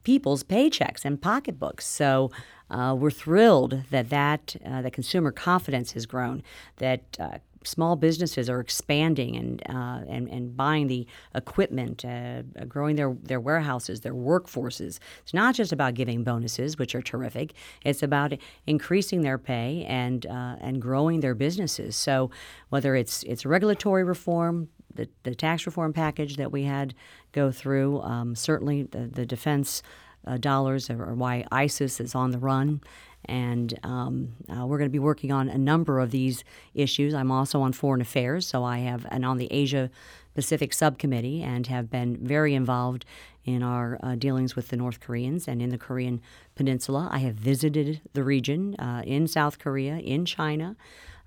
people's 0.04 0.43
paychecks 0.43 1.06
and 1.06 1.21
pocketbooks. 1.21 1.86
So 1.86 2.32
uh, 2.69 2.95
we're 2.97 3.12
thrilled 3.12 3.84
that 3.91 4.10
that 4.10 4.56
uh, 4.65 4.82
that 4.82 4.93
consumer 4.93 5.32
confidence 5.32 5.91
has 5.93 6.06
grown, 6.06 6.43
that 6.78 7.04
uh, 7.19 7.38
small 7.65 7.95
businesses 7.95 8.49
are 8.49 8.60
expanding 8.60 9.36
and 9.36 9.62
uh, 9.69 10.02
and, 10.10 10.28
and 10.30 10.56
buying 10.56 10.88
the 10.88 11.08
equipment, 11.36 12.06
uh, 12.06 12.43
growing 12.67 12.95
their, 12.95 13.15
their 13.21 13.39
warehouses, 13.39 14.02
their 14.02 14.13
workforces. 14.13 14.99
It's 15.23 15.34
not 15.34 15.56
just 15.56 15.71
about 15.71 15.93
giving 15.93 16.23
bonuses, 16.23 16.78
which 16.78 16.95
are 16.95 17.02
terrific. 17.02 17.54
It's 17.84 18.04
about 18.04 18.34
increasing 18.67 19.21
their 19.21 19.38
pay 19.38 19.86
and 19.88 20.26
uh, 20.26 20.56
and 20.60 20.82
growing 20.82 21.19
their 21.21 21.36
businesses. 21.36 21.95
So 21.95 22.32
whether 22.69 22.95
it's 22.95 23.23
it's 23.23 23.45
regulatory 23.45 24.04
reform, 24.04 24.69
the, 24.93 25.10
the 25.23 25.36
tax 25.36 25.65
reform 25.65 25.93
package 25.93 26.38
that 26.38 26.52
we 26.52 26.63
had 26.63 26.93
go 27.32 27.52
through, 27.52 28.02
um, 28.02 28.36
certainly 28.36 28.84
the, 28.84 29.08
the 29.08 29.26
defense 29.26 29.82
uh, 30.26 30.38
dollars 30.38 30.89
or 30.89 31.13
why 31.15 31.45
ISIS 31.52 31.99
is 31.99 32.15
on 32.15 32.32
the 32.32 32.39
run 32.39 32.82
and 33.25 33.77
um, 33.83 34.33
uh, 34.49 34.65
we're 34.65 34.77
going 34.77 34.89
to 34.89 34.93
be 34.93 34.99
working 34.99 35.31
on 35.31 35.49
a 35.49 35.57
number 35.57 35.99
of 35.99 36.12
these 36.12 36.43
issues. 36.73 37.13
I'm 37.13 37.31
also 37.31 37.62
on 37.62 37.73
foreign 37.73 38.01
affairs, 38.01 38.47
so 38.47 38.63
I 38.63 38.79
have 38.79 39.05
and 39.09 39.25
on 39.25 39.38
the 39.38 39.51
Asia 39.51 39.89
Pacific 40.36 40.73
subcommittee 40.73 41.43
and 41.43 41.67
have 41.67 41.89
been 41.89 42.17
very 42.17 42.53
involved 42.55 43.05
in 43.45 43.62
our 43.62 43.99
uh, 44.01 44.15
dealings 44.15 44.55
with 44.55 44.69
the 44.69 44.77
North 44.77 44.99
Koreans 44.99 45.47
and 45.47 45.62
in 45.62 45.69
the 45.69 45.77
Korean 45.77 46.21
Peninsula. 46.55 47.09
I 47.12 47.19
have 47.19 47.36
visited 47.36 48.01
the 48.13 48.23
region 48.23 48.75
uh, 48.75 49.03
in 49.05 49.27
South 49.27 49.59
Korea, 49.59 49.97
in 49.97 50.25
China, 50.25 50.75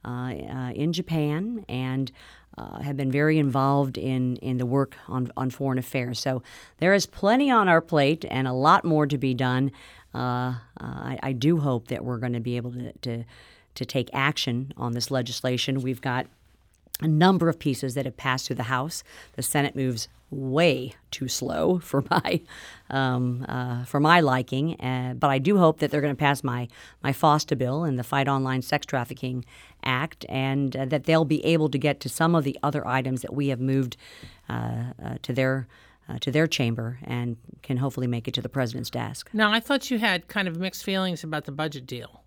uh, 0.05 0.09
uh, 0.09 0.71
in 0.75 0.93
Japan, 0.93 1.65
and 1.69 2.11
uh, 2.59 2.81
have 2.81 2.97
been 2.97 3.11
very 3.13 3.39
involved 3.39 3.99
in, 3.99 4.37
in 4.37 4.57
the 4.57 4.67
work 4.67 4.97
on, 5.09 5.31
on 5.37 5.51
foreign 5.51 5.79
affairs. 5.79 6.19
So 6.19 6.43
there 6.79 6.95
is 6.95 7.07
plenty 7.07 7.51
on 7.51 7.69
our 7.69 7.81
plate 7.81 8.25
and 8.31 8.49
a 8.49 8.53
lot 8.53 8.85
more 8.85 9.07
to 9.07 9.19
be 9.19 9.35
done. 9.35 9.73
Uh, 10.17 10.55
I, 10.81 11.19
I, 11.23 11.33
do 11.33 11.59
hope 11.59 11.89
that 11.89 12.05
we're 12.05 12.19
going 12.19 12.33
to 12.33 12.41
be 12.41 12.57
able 12.57 12.73
to, 12.73 12.93
to, 12.93 13.25
to 13.75 13.85
take 13.85 14.09
action 14.13 14.73
on 14.77 14.93
this 14.93 15.11
legislation. 15.11 15.83
We've 15.83 16.01
got 16.01 16.27
a 17.01 17.09
number 17.09 17.49
of 17.49 17.59
pieces 17.59 17.95
that 17.95 18.07
have 18.07 18.17
passed 18.17 18.47
through 18.47 18.57
the 18.57 18.65
House. 18.65 19.05
The 19.35 19.43
Senate 19.43 19.77
moves 19.77 20.09
way 20.31 20.95
too 21.11 21.29
slow 21.29 21.79
for 21.83 22.05
my 22.11 22.41
um, 22.91 23.45
uh, 23.49 23.85
for 23.85 24.01
my 24.01 24.21
liking, 24.21 24.81
uh, 24.81 25.15
but 25.15 25.31
I 25.31 25.39
do 25.39 25.59
hope 25.59 25.81
that 25.81 25.91
they're 25.91 26.01
going 26.01 26.15
to 26.15 26.19
pass 26.19 26.43
my 26.43 26.69
my 27.03 27.13
FOSTA 27.13 27.57
bill 27.57 27.85
and 27.85 27.99
the 27.99 28.05
Fight 28.05 28.29
Online 28.29 28.63
Sex 28.63 28.87
Trafficking 28.87 29.45
Act, 29.85 30.25
and 30.29 30.77
uh, 30.77 30.85
that 30.87 31.05
they'll 31.05 31.25
be 31.25 31.45
able 31.45 31.69
to 31.69 31.79
get 31.79 32.01
to 32.01 32.09
some 32.09 32.35
of 32.35 32.45
the 32.45 32.59
other 32.63 32.87
items 32.87 33.23
that 33.23 33.35
we 33.35 33.49
have 33.49 33.61
moved 33.61 33.97
uh, 34.49 34.85
uh, 35.03 35.17
to 35.23 35.33
their 35.33 35.67
uh, 36.09 36.19
to 36.21 36.31
their 36.31 36.47
chamber 36.47 36.99
and 37.05 37.37
can 37.63 37.79
hopefully 37.79 38.07
make 38.07 38.29
it 38.29 38.35
to 38.35 38.43
the 38.43 38.49
president's 38.49 38.91
desk. 38.91 39.31
Now, 39.33 39.53
I 39.53 39.61
thought 39.61 39.91
you 39.91 39.99
had 39.99 40.29
kind 40.29 40.49
of 40.49 40.57
mixed 40.57 40.85
feelings 40.85 41.25
about 41.25 41.45
the 41.45 41.53
budget 41.53 41.87
deal. 41.87 42.23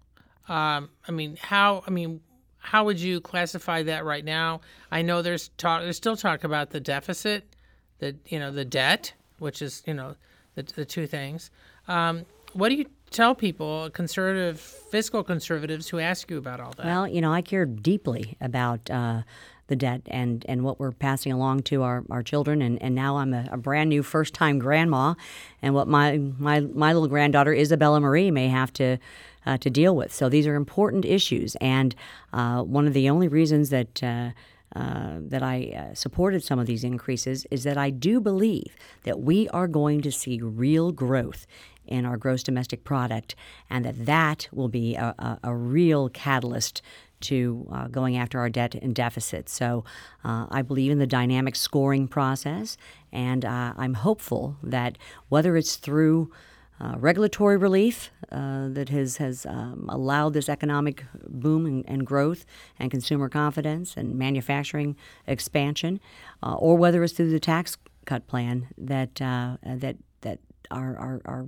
Um, 0.48 0.90
I 1.08 1.12
mean, 1.12 1.38
how? 1.42 1.84
I 1.88 1.92
mean, 1.92 2.22
how 2.58 2.86
would 2.86 3.00
you 3.00 3.22
classify 3.22 3.84
that 3.84 4.04
right 4.04 4.26
now? 4.26 4.62
I 4.92 5.02
know 5.02 5.22
there's 5.22 5.50
talk. 5.58 5.82
There's 5.82 5.98
still 5.98 6.18
talk 6.18 6.44
about 6.44 6.72
the 6.72 6.80
deficit, 6.80 7.56
the 8.00 8.16
you 8.28 8.40
know 8.40 8.52
the 8.52 8.66
debt, 8.66 9.14
which 9.38 9.62
is 9.62 9.84
you 9.86 9.94
know 9.94 10.16
the 10.56 10.64
the 10.64 10.86
two 10.86 11.08
things. 11.08 11.52
Um, 11.88 12.26
what 12.54 12.70
do 12.70 12.76
you 12.76 12.86
tell 13.12 13.36
people, 13.36 13.90
conservative 13.92 14.60
fiscal 14.60 15.24
conservatives, 15.24 15.88
who 15.88 16.00
ask 16.00 16.30
you 16.30 16.38
about 16.38 16.60
all 16.60 16.72
that? 16.74 16.86
Well, 16.86 17.08
you 17.08 17.22
know, 17.22 17.32
I 17.32 17.42
care 17.42 17.66
deeply 17.66 18.36
about. 18.42 18.90
Uh, 18.90 19.22
the 19.70 19.76
debt 19.76 20.02
and, 20.08 20.46
and 20.50 20.64
what 20.64 20.80
we're 20.80 20.92
passing 20.92 21.32
along 21.32 21.64
to 21.64 21.82
our, 21.84 22.04
our 22.12 22.22
children. 22.22 22.62
And, 22.62 22.82
and 22.82 22.94
now 22.94 23.18
I'm 23.18 23.34
a, 23.34 23.48
a 23.52 23.58
brand 23.58 23.90
new 23.90 24.04
first 24.04 24.34
time 24.34 24.60
grandma, 24.60 25.16
and 25.62 25.74
what 25.74 25.88
my, 25.88 26.18
my, 26.38 26.60
my 26.60 26.94
little 26.94 27.08
granddaughter, 27.08 27.54
Isabella 27.54 28.00
Marie, 28.00 28.32
may 28.32 28.50
have 28.50 28.74
to, 28.74 28.98
uh, 29.46 29.58
to 29.58 29.70
deal 29.70 29.96
with. 29.96 30.14
So 30.14 30.28
these 30.30 30.46
are 30.46 30.56
important 30.56 31.06
issues. 31.06 31.56
And 31.62 31.96
uh, 32.34 32.62
one 32.64 32.86
of 32.86 32.94
the 32.94 33.10
only 33.10 33.28
reasons 33.28 33.70
that 33.70 34.04
uh, 34.04 34.32
uh, 34.76 35.18
that 35.20 35.42
I 35.42 35.90
uh, 35.92 35.94
supported 35.94 36.44
some 36.44 36.60
of 36.60 36.68
these 36.68 36.84
increases 36.84 37.46
is 37.50 37.64
that 37.64 37.78
I 37.78 37.90
do 37.90 38.20
believe 38.20 38.76
that 39.04 39.20
we 39.20 39.50
are 39.50 39.68
going 39.68 40.02
to 40.02 40.12
see 40.12 40.40
real 40.42 40.92
growth 40.92 41.48
in 41.88 42.06
our 42.06 42.18
gross 42.18 42.44
domestic 42.44 42.84
product, 42.84 43.36
and 43.70 43.84
that 43.84 44.06
that 44.06 44.48
will 44.52 44.68
be 44.68 44.96
a, 44.96 45.16
a, 45.18 45.40
a 45.44 45.56
real 45.56 46.08
catalyst 46.10 46.84
to 47.22 47.68
uh, 47.72 47.88
going 47.88 48.16
after 48.16 48.40
our 48.40 48.50
debt 48.50 48.76
and 48.76 48.96
deficit. 48.96 49.50
So 49.50 49.84
uh, 50.24 50.46
I 50.50 50.62
believe 50.62 50.92
in 50.92 51.00
the 51.00 51.08
dynamic 51.08 51.56
scoring 51.56 52.08
process, 52.08 52.78
and 53.12 53.44
uh, 53.44 53.74
I'm 53.76 53.96
hopeful 53.96 54.58
that 54.62 54.98
whether 55.30 55.58
it's 55.58 55.76
through 55.78 56.32
uh, 56.82 56.96
regulatory 56.98 57.58
relief 57.58 58.12
uh, 58.32 58.70
that 58.70 58.90
has 58.90 59.18
has 59.18 59.46
um, 59.46 59.86
allowed 59.90 60.34
this 60.34 60.48
economic 60.48 61.04
boom 61.28 61.66
and, 61.66 61.84
and, 61.88 62.06
growth 62.06 62.46
and 62.78 62.90
consumer 62.90 63.28
confidence 63.28 63.98
and 63.98 64.16
manufacturing 64.16 64.96
expansion, 65.28 66.00
uh, 66.42 66.56
or 66.56 66.78
whether 66.78 67.04
it's 67.04 67.14
through 67.14 67.32
the 67.32 67.40
tax 67.40 67.78
cut 68.06 68.28
plan 68.28 68.68
that 68.78 69.16
that 69.16 69.98
that 70.22 70.40
our, 70.72 70.98
our 70.98 71.22
our 71.26 71.48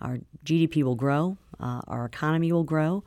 our 0.00 0.18
GDP 0.44 0.82
will 0.82 0.94
grow, 0.94 1.36
our 1.60 2.06
economy 2.06 2.52
will 2.52 2.64
grow, 2.64 3.04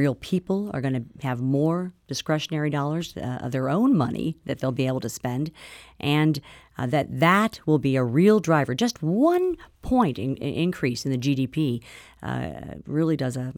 real 0.00 0.14
people 0.14 0.70
are 0.72 0.80
going 0.80 0.94
to 0.94 1.26
have 1.26 1.40
more 1.40 1.92
discretionary 2.06 2.70
dollars 2.70 3.14
uh, 3.16 3.38
of 3.42 3.52
their 3.52 3.68
own 3.68 3.94
money 3.96 4.36
that 4.46 4.58
they'll 4.58 4.72
be 4.72 4.86
able 4.86 5.00
to 5.00 5.08
spend. 5.08 5.50
And 5.98 6.40
uh, 6.78 6.86
that 6.86 7.20
that 7.20 7.60
will 7.66 7.78
be 7.78 7.96
a 7.96 8.04
real 8.04 8.40
driver 8.40 8.74
just 8.74 9.02
one 9.02 9.56
point 9.82 10.18
in, 10.18 10.36
in 10.36 10.54
increase 10.54 11.04
in 11.04 11.12
the 11.12 11.18
gdp 11.18 11.82
uh, 12.22 12.74
really 12.86 13.16
does 13.16 13.36
a, 13.36 13.52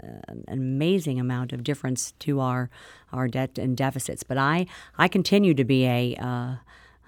an 0.00 0.44
amazing 0.48 1.20
amount 1.20 1.52
of 1.52 1.62
difference 1.62 2.12
to 2.18 2.40
our 2.40 2.70
our 3.12 3.28
debt 3.28 3.58
and 3.58 3.76
deficits 3.76 4.22
but 4.22 4.38
i 4.38 4.66
i 4.98 5.08
continue 5.08 5.54
to 5.54 5.64
be 5.64 5.86
a 5.86 6.16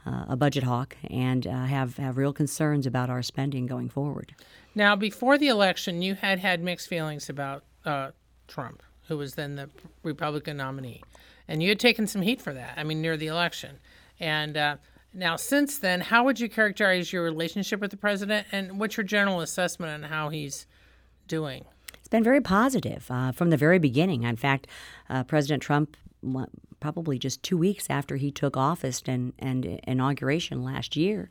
uh, 0.04 0.24
a 0.28 0.36
budget 0.36 0.64
hawk 0.64 0.96
and 1.10 1.46
uh, 1.46 1.64
have 1.64 1.96
have 1.96 2.16
real 2.16 2.32
concerns 2.32 2.86
about 2.86 3.08
our 3.08 3.22
spending 3.22 3.66
going 3.66 3.88
forward. 3.88 4.34
Now, 4.74 4.96
before 4.96 5.38
the 5.38 5.48
election, 5.48 6.02
you 6.02 6.14
had 6.14 6.40
had 6.40 6.62
mixed 6.62 6.88
feelings 6.88 7.28
about 7.28 7.62
uh, 7.84 8.10
Trump, 8.48 8.82
who 9.08 9.16
was 9.16 9.34
then 9.34 9.56
the 9.56 9.70
Republican 10.02 10.56
nominee. 10.56 11.02
And 11.48 11.62
you 11.62 11.68
had 11.68 11.80
taken 11.80 12.06
some 12.06 12.22
heat 12.22 12.40
for 12.40 12.54
that, 12.54 12.74
I 12.76 12.84
mean, 12.84 13.02
near 13.02 13.16
the 13.16 13.26
election. 13.26 13.78
And 14.18 14.56
uh, 14.56 14.76
now, 15.14 15.37
since 15.37 15.79
then, 15.79 16.01
how 16.01 16.25
would 16.25 16.40
you 16.40 16.48
characterize 16.48 17.12
your 17.12 17.22
relationship 17.22 17.81
with 17.81 17.90
the 17.90 17.96
president 17.96 18.46
and 18.51 18.79
what's 18.79 18.96
your 18.96 19.05
general 19.05 19.40
assessment 19.40 20.05
on 20.05 20.11
how 20.11 20.31
he's 20.31 20.66
doing? 21.29 21.64
It's 21.94 22.09
been 22.09 22.25
very 22.25 22.40
positive 22.40 23.11
uh, 23.11 23.33
from 23.33 23.51
the 23.51 23.57
very 23.57 23.79
beginning. 23.79 24.22
In 24.22 24.37
fact, 24.37 24.66
uh, 25.11 25.25
President 25.25 25.62
Trump, 25.62 25.96
probably 26.81 27.18
just 27.18 27.42
two 27.42 27.59
weeks 27.59 27.87
after 27.90 28.16
he 28.16 28.31
took 28.31 28.57
office 28.57 29.03
and, 29.07 29.33
and 29.38 29.64
inauguration 29.85 30.62
last 30.62 30.96
year, 30.96 31.31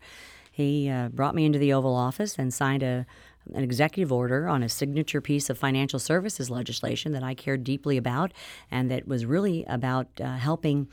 he 0.52 0.90
uh, 0.90 1.10
brought 1.10 1.34
me 1.34 1.46
into 1.46 1.58
the 1.58 1.74
Oval 1.74 1.96
Office 1.96 2.38
and 2.38 2.54
signed 2.54 2.84
a 2.84 3.06
an 3.54 3.64
executive 3.64 4.12
order 4.12 4.48
on 4.48 4.62
a 4.62 4.70
signature 4.70 5.20
piece 5.20 5.50
of 5.50 5.58
financial 5.58 6.00
services 6.00 6.50
legislation 6.52 7.12
that 7.12 7.24
I 7.24 7.34
cared 7.34 7.64
deeply 7.64 7.98
about 7.98 8.32
and 8.70 8.92
that 8.92 9.08
was 9.08 9.26
really 9.26 9.66
about 9.66 10.08
uh, 10.22 10.36
helping 10.36 10.88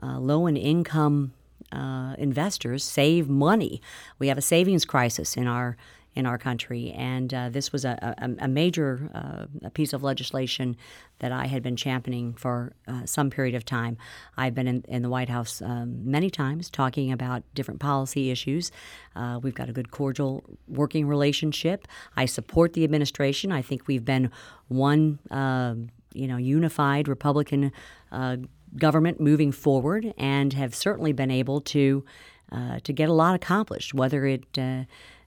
uh, 0.00 0.18
low 0.18 0.46
and 0.46 0.56
income 0.56 1.32
uh, 1.72 2.14
investors 2.18 2.84
save 2.84 3.28
money. 3.28 3.80
We 4.18 4.28
have 4.28 4.38
a 4.38 4.42
savings 4.42 4.84
crisis 4.84 5.36
in 5.36 5.46
our 5.46 5.76
in 6.18 6.26
our 6.26 6.36
country. 6.36 6.90
And 6.92 7.32
uh, 7.32 7.48
this 7.48 7.72
was 7.72 7.84
a, 7.84 8.16
a, 8.18 8.44
a 8.44 8.48
major 8.48 9.08
uh, 9.14 9.46
a 9.64 9.70
piece 9.70 9.92
of 9.92 10.02
legislation 10.02 10.76
that 11.20 11.30
I 11.30 11.46
had 11.46 11.62
been 11.62 11.76
championing 11.76 12.34
for 12.34 12.72
uh, 12.88 13.06
some 13.06 13.30
period 13.30 13.54
of 13.54 13.64
time. 13.64 13.96
I've 14.36 14.54
been 14.54 14.66
in, 14.66 14.84
in 14.88 15.02
the 15.02 15.08
White 15.08 15.28
House 15.28 15.62
um, 15.62 16.10
many 16.10 16.28
times 16.28 16.70
talking 16.70 17.12
about 17.12 17.44
different 17.54 17.78
policy 17.78 18.30
issues. 18.30 18.72
Uh, 19.14 19.38
we've 19.40 19.54
got 19.54 19.68
a 19.68 19.72
good, 19.72 19.92
cordial 19.92 20.42
working 20.66 21.06
relationship. 21.06 21.86
I 22.16 22.26
support 22.26 22.72
the 22.72 22.82
administration. 22.82 23.52
I 23.52 23.62
think 23.62 23.86
we've 23.86 24.04
been 24.04 24.32
one, 24.66 25.20
uh, 25.30 25.74
you 26.14 26.26
know, 26.26 26.36
unified 26.36 27.06
Republican 27.06 27.70
uh, 28.10 28.38
government 28.76 29.20
moving 29.20 29.52
forward, 29.52 30.12
and 30.16 30.52
have 30.52 30.74
certainly 30.74 31.12
been 31.12 31.30
able 31.30 31.60
to 31.60 32.04
to 32.82 32.92
get 32.94 33.10
a 33.10 33.12
lot 33.12 33.34
accomplished. 33.34 33.92
Whether 33.92 34.24
it 34.26 34.58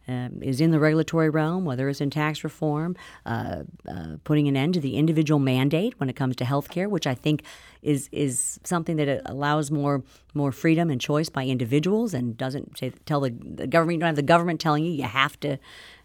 um, 0.08 0.42
is 0.42 0.60
in 0.60 0.72
the 0.72 0.80
regulatory 0.80 1.30
realm, 1.30 1.64
whether 1.64 1.88
it's 1.88 2.02
in 2.02 2.10
tax 2.10 2.44
reform, 2.44 2.96
uh, 3.26 3.64
uh, 3.88 4.18
putting 4.24 4.48
an 4.48 4.58
end 4.58 4.74
to 4.74 4.80
the 4.80 4.96
individual 4.96 5.40
mandate 5.40 6.00
when 6.00 6.10
it 6.10 6.16
comes 6.16 6.36
to 6.38 6.46
health 6.46 6.70
care, 6.70 6.90
which 6.90 7.06
I 7.06 7.14
think 7.14 7.44
is 7.82 8.10
is 8.12 8.60
something 8.64 8.98
that 8.98 9.22
allows 9.26 9.70
more 9.70 10.04
more 10.34 10.52
freedom 10.52 10.90
and 10.90 11.00
choice 11.00 11.30
by 11.30 11.46
individuals 11.46 12.14
and 12.14 12.36
doesn't 12.36 12.78
say, 12.78 12.92
tell 13.06 13.22
the, 13.22 13.30
the 13.30 13.68
government 13.68 13.96
you 13.96 14.00
don't 14.00 14.08
have 14.08 14.16
the 14.16 14.24
government 14.24 14.60
telling 14.60 14.84
you 14.84 14.92
you 14.92 15.04
have 15.04 15.40
to 15.42 15.58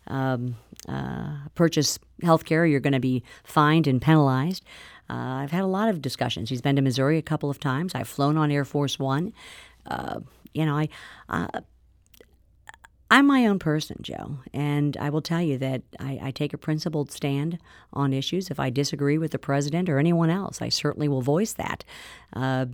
um, 0.08 0.56
uh, 0.88 1.38
purchase 1.54 1.98
health 2.22 2.44
care, 2.44 2.66
you're 2.66 2.80
going 2.80 2.92
to 2.92 3.00
be 3.00 3.22
fined 3.44 3.86
and 3.86 4.00
penalized. 4.00 4.62
Uh, 5.08 5.42
I've 5.42 5.52
had 5.52 5.62
a 5.62 5.66
lot 5.66 5.88
of 5.88 6.02
discussions. 6.02 6.50
He's 6.50 6.62
been 6.62 6.76
to 6.76 6.82
Missouri 6.82 7.18
a 7.18 7.22
couple 7.22 7.50
of 7.50 7.60
times. 7.60 7.94
I've 7.94 8.08
flown 8.08 8.36
on 8.36 8.50
Air 8.50 8.64
Force 8.64 8.98
One. 8.98 9.32
Uh, 9.86 10.20
you 10.52 10.66
know, 10.66 10.76
I 10.76 10.88
uh, 11.28 11.60
I'm 13.10 13.26
my 13.26 13.46
own 13.46 13.60
person, 13.60 13.98
Jo, 14.00 14.38
and 14.52 14.96
I 14.96 15.10
will 15.10 15.22
tell 15.22 15.42
you 15.42 15.58
that 15.58 15.82
I, 16.00 16.18
I, 16.20 16.30
take 16.32 16.52
a 16.52 16.58
principled 16.58 17.12
stand 17.12 17.58
on 17.92 18.12
issues. 18.12 18.50
If 18.50 18.58
I 18.58 18.68
disagree 18.68 19.16
with 19.16 19.30
the 19.30 19.38
president 19.38 19.88
or 19.88 20.00
anyone 20.00 20.28
else, 20.28 20.60
I 20.60 20.70
certainly 20.70 21.06
will 21.06 21.22
voice 21.22 21.52
that. 21.52 21.84
Uh, 22.32 22.66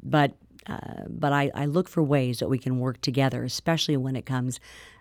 but 0.00 0.34
uh, 0.66 1.04
but 1.08 1.32
I, 1.32 1.50
I, 1.54 1.66
look 1.66 1.88
for 1.88 2.02
ways 2.02 2.38
that 2.38 2.48
we 2.48 2.58
can 2.58 2.78
work 2.78 3.00
together, 3.00 3.42
especially 3.42 3.96
when 3.96 4.14
it 4.14 4.26
comes 4.26 4.60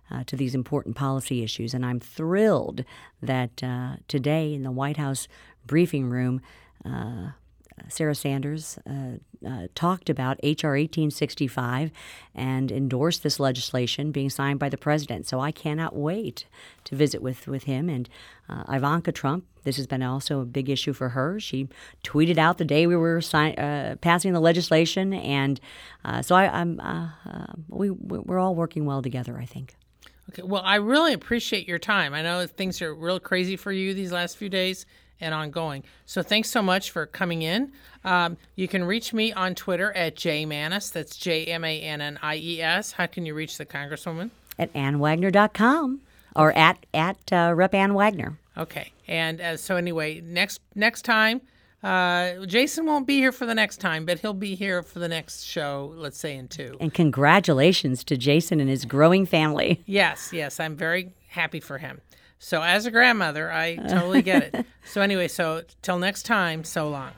uh, 0.09 0.23
to 0.23 0.35
these 0.35 0.55
important 0.55 0.95
policy 0.95 1.43
issues. 1.43 1.73
And 1.73 1.85
I'm 1.85 1.99
thrilled 1.99 2.83
that 3.21 3.61
uh, 3.61 3.97
today 4.07 4.53
in 4.53 4.63
the 4.63 4.71
White 4.71 4.97
House 4.97 5.27
briefing 5.67 6.09
room, 6.09 6.41
uh, 6.85 7.31
Sarah 7.87 8.15
Sanders 8.15 8.77
uh, 8.87 9.47
uh, 9.47 9.67
talked 9.75 10.09
about 10.09 10.39
H.R. 10.43 10.71
1865 10.71 11.91
and 12.35 12.71
endorsed 12.71 13.23
this 13.23 13.39
legislation 13.39 14.11
being 14.11 14.29
signed 14.29 14.59
by 14.59 14.69
the 14.69 14.77
president. 14.77 15.27
So 15.27 15.39
I 15.39 15.51
cannot 15.51 15.95
wait 15.95 16.45
to 16.85 16.95
visit 16.95 17.21
with, 17.21 17.47
with 17.47 17.63
him. 17.63 17.89
And 17.89 18.09
uh, 18.49 18.63
Ivanka 18.69 19.11
Trump, 19.11 19.45
this 19.63 19.77
has 19.77 19.87
been 19.87 20.03
also 20.03 20.41
a 20.41 20.45
big 20.45 20.69
issue 20.69 20.93
for 20.93 21.09
her. 21.09 21.39
She 21.39 21.69
tweeted 22.03 22.37
out 22.37 22.57
the 22.57 22.65
day 22.65 22.87
we 22.87 22.95
were 22.95 23.21
uh, 23.33 23.95
passing 24.01 24.33
the 24.33 24.39
legislation. 24.39 25.13
And 25.13 25.59
uh, 26.03 26.21
so 26.21 26.35
I, 26.35 26.61
am 26.61 26.79
uh, 26.79 27.09
we, 27.69 27.89
we're 27.91 28.39
all 28.39 28.55
working 28.55 28.85
well 28.85 29.01
together, 29.01 29.37
I 29.37 29.45
think. 29.45 29.75
Okay, 30.29 30.43
well, 30.43 30.61
I 30.63 30.75
really 30.75 31.13
appreciate 31.13 31.67
your 31.67 31.79
time. 31.79 32.13
I 32.13 32.21
know 32.21 32.45
things 32.45 32.81
are 32.83 32.93
real 32.93 33.19
crazy 33.19 33.55
for 33.55 33.71
you 33.71 33.95
these 33.95 34.11
last 34.11 34.37
few 34.37 34.49
days, 34.49 34.85
and 35.21 35.33
ongoing. 35.33 35.83
So 36.05 36.21
thanks 36.21 36.49
so 36.49 36.61
much 36.61 36.91
for 36.91 37.05
coming 37.05 37.41
in. 37.41 37.71
Um, 38.03 38.37
you 38.55 38.67
can 38.67 38.83
reach 38.83 39.13
me 39.13 39.33
on 39.33 39.55
Twitter 39.55 39.91
at 39.93 40.15
jmannies. 40.15 40.91
That's 40.91 41.17
J 41.17 41.45
M 41.45 41.63
A 41.63 41.81
N 41.81 42.01
N 42.01 42.19
I 42.21 42.35
E 42.37 42.61
S. 42.61 42.93
How 42.93 43.05
can 43.05 43.25
you 43.25 43.33
reach 43.33 43.57
the 43.57 43.65
Congresswoman? 43.65 44.29
At 44.57 44.73
annwagner.com 44.73 46.01
or 46.35 46.53
at 46.53 46.85
at 46.93 47.17
uh, 47.31 47.53
Rep 47.55 47.73
Ann 47.73 47.93
Wagner. 47.93 48.37
Okay. 48.57 48.91
And 49.07 49.41
uh, 49.41 49.57
so 49.57 49.75
anyway, 49.75 50.21
next 50.21 50.61
next 50.75 51.03
time. 51.03 51.41
Uh, 51.81 52.45
Jason 52.45 52.85
won't 52.85 53.07
be 53.07 53.19
here 53.19 53.31
for 53.31 53.45
the 53.45 53.55
next 53.55 53.77
time, 53.77 54.05
but 54.05 54.19
he'll 54.19 54.33
be 54.33 54.53
here 54.53 54.83
for 54.83 54.99
the 54.99 55.07
next 55.07 55.43
show, 55.43 55.93
let's 55.95 56.17
say 56.17 56.35
in 56.35 56.49
two. 56.49 56.75
And 56.81 56.93
congratulations 56.93 58.03
to 58.03 58.17
Jason 58.17 58.59
and 58.59 58.69
his 58.69 58.83
growing 58.83 59.25
family. 59.25 59.81
Yes, 59.85 60.31
yes, 60.33 60.59
I'm 60.59 60.75
very 60.75 61.13
happy 61.29 61.61
for 61.61 61.77
him. 61.77 62.01
So 62.39 62.61
as 62.61 62.85
a 62.85 62.91
grandmother, 62.91 63.51
I 63.51 63.75
totally 63.75 64.21
get 64.21 64.53
it. 64.53 64.65
so 64.85 65.01
anyway, 65.01 65.27
so 65.27 65.63
till 65.81 65.99
next 65.99 66.23
time, 66.23 66.63
so 66.63 66.89
long. 66.89 67.11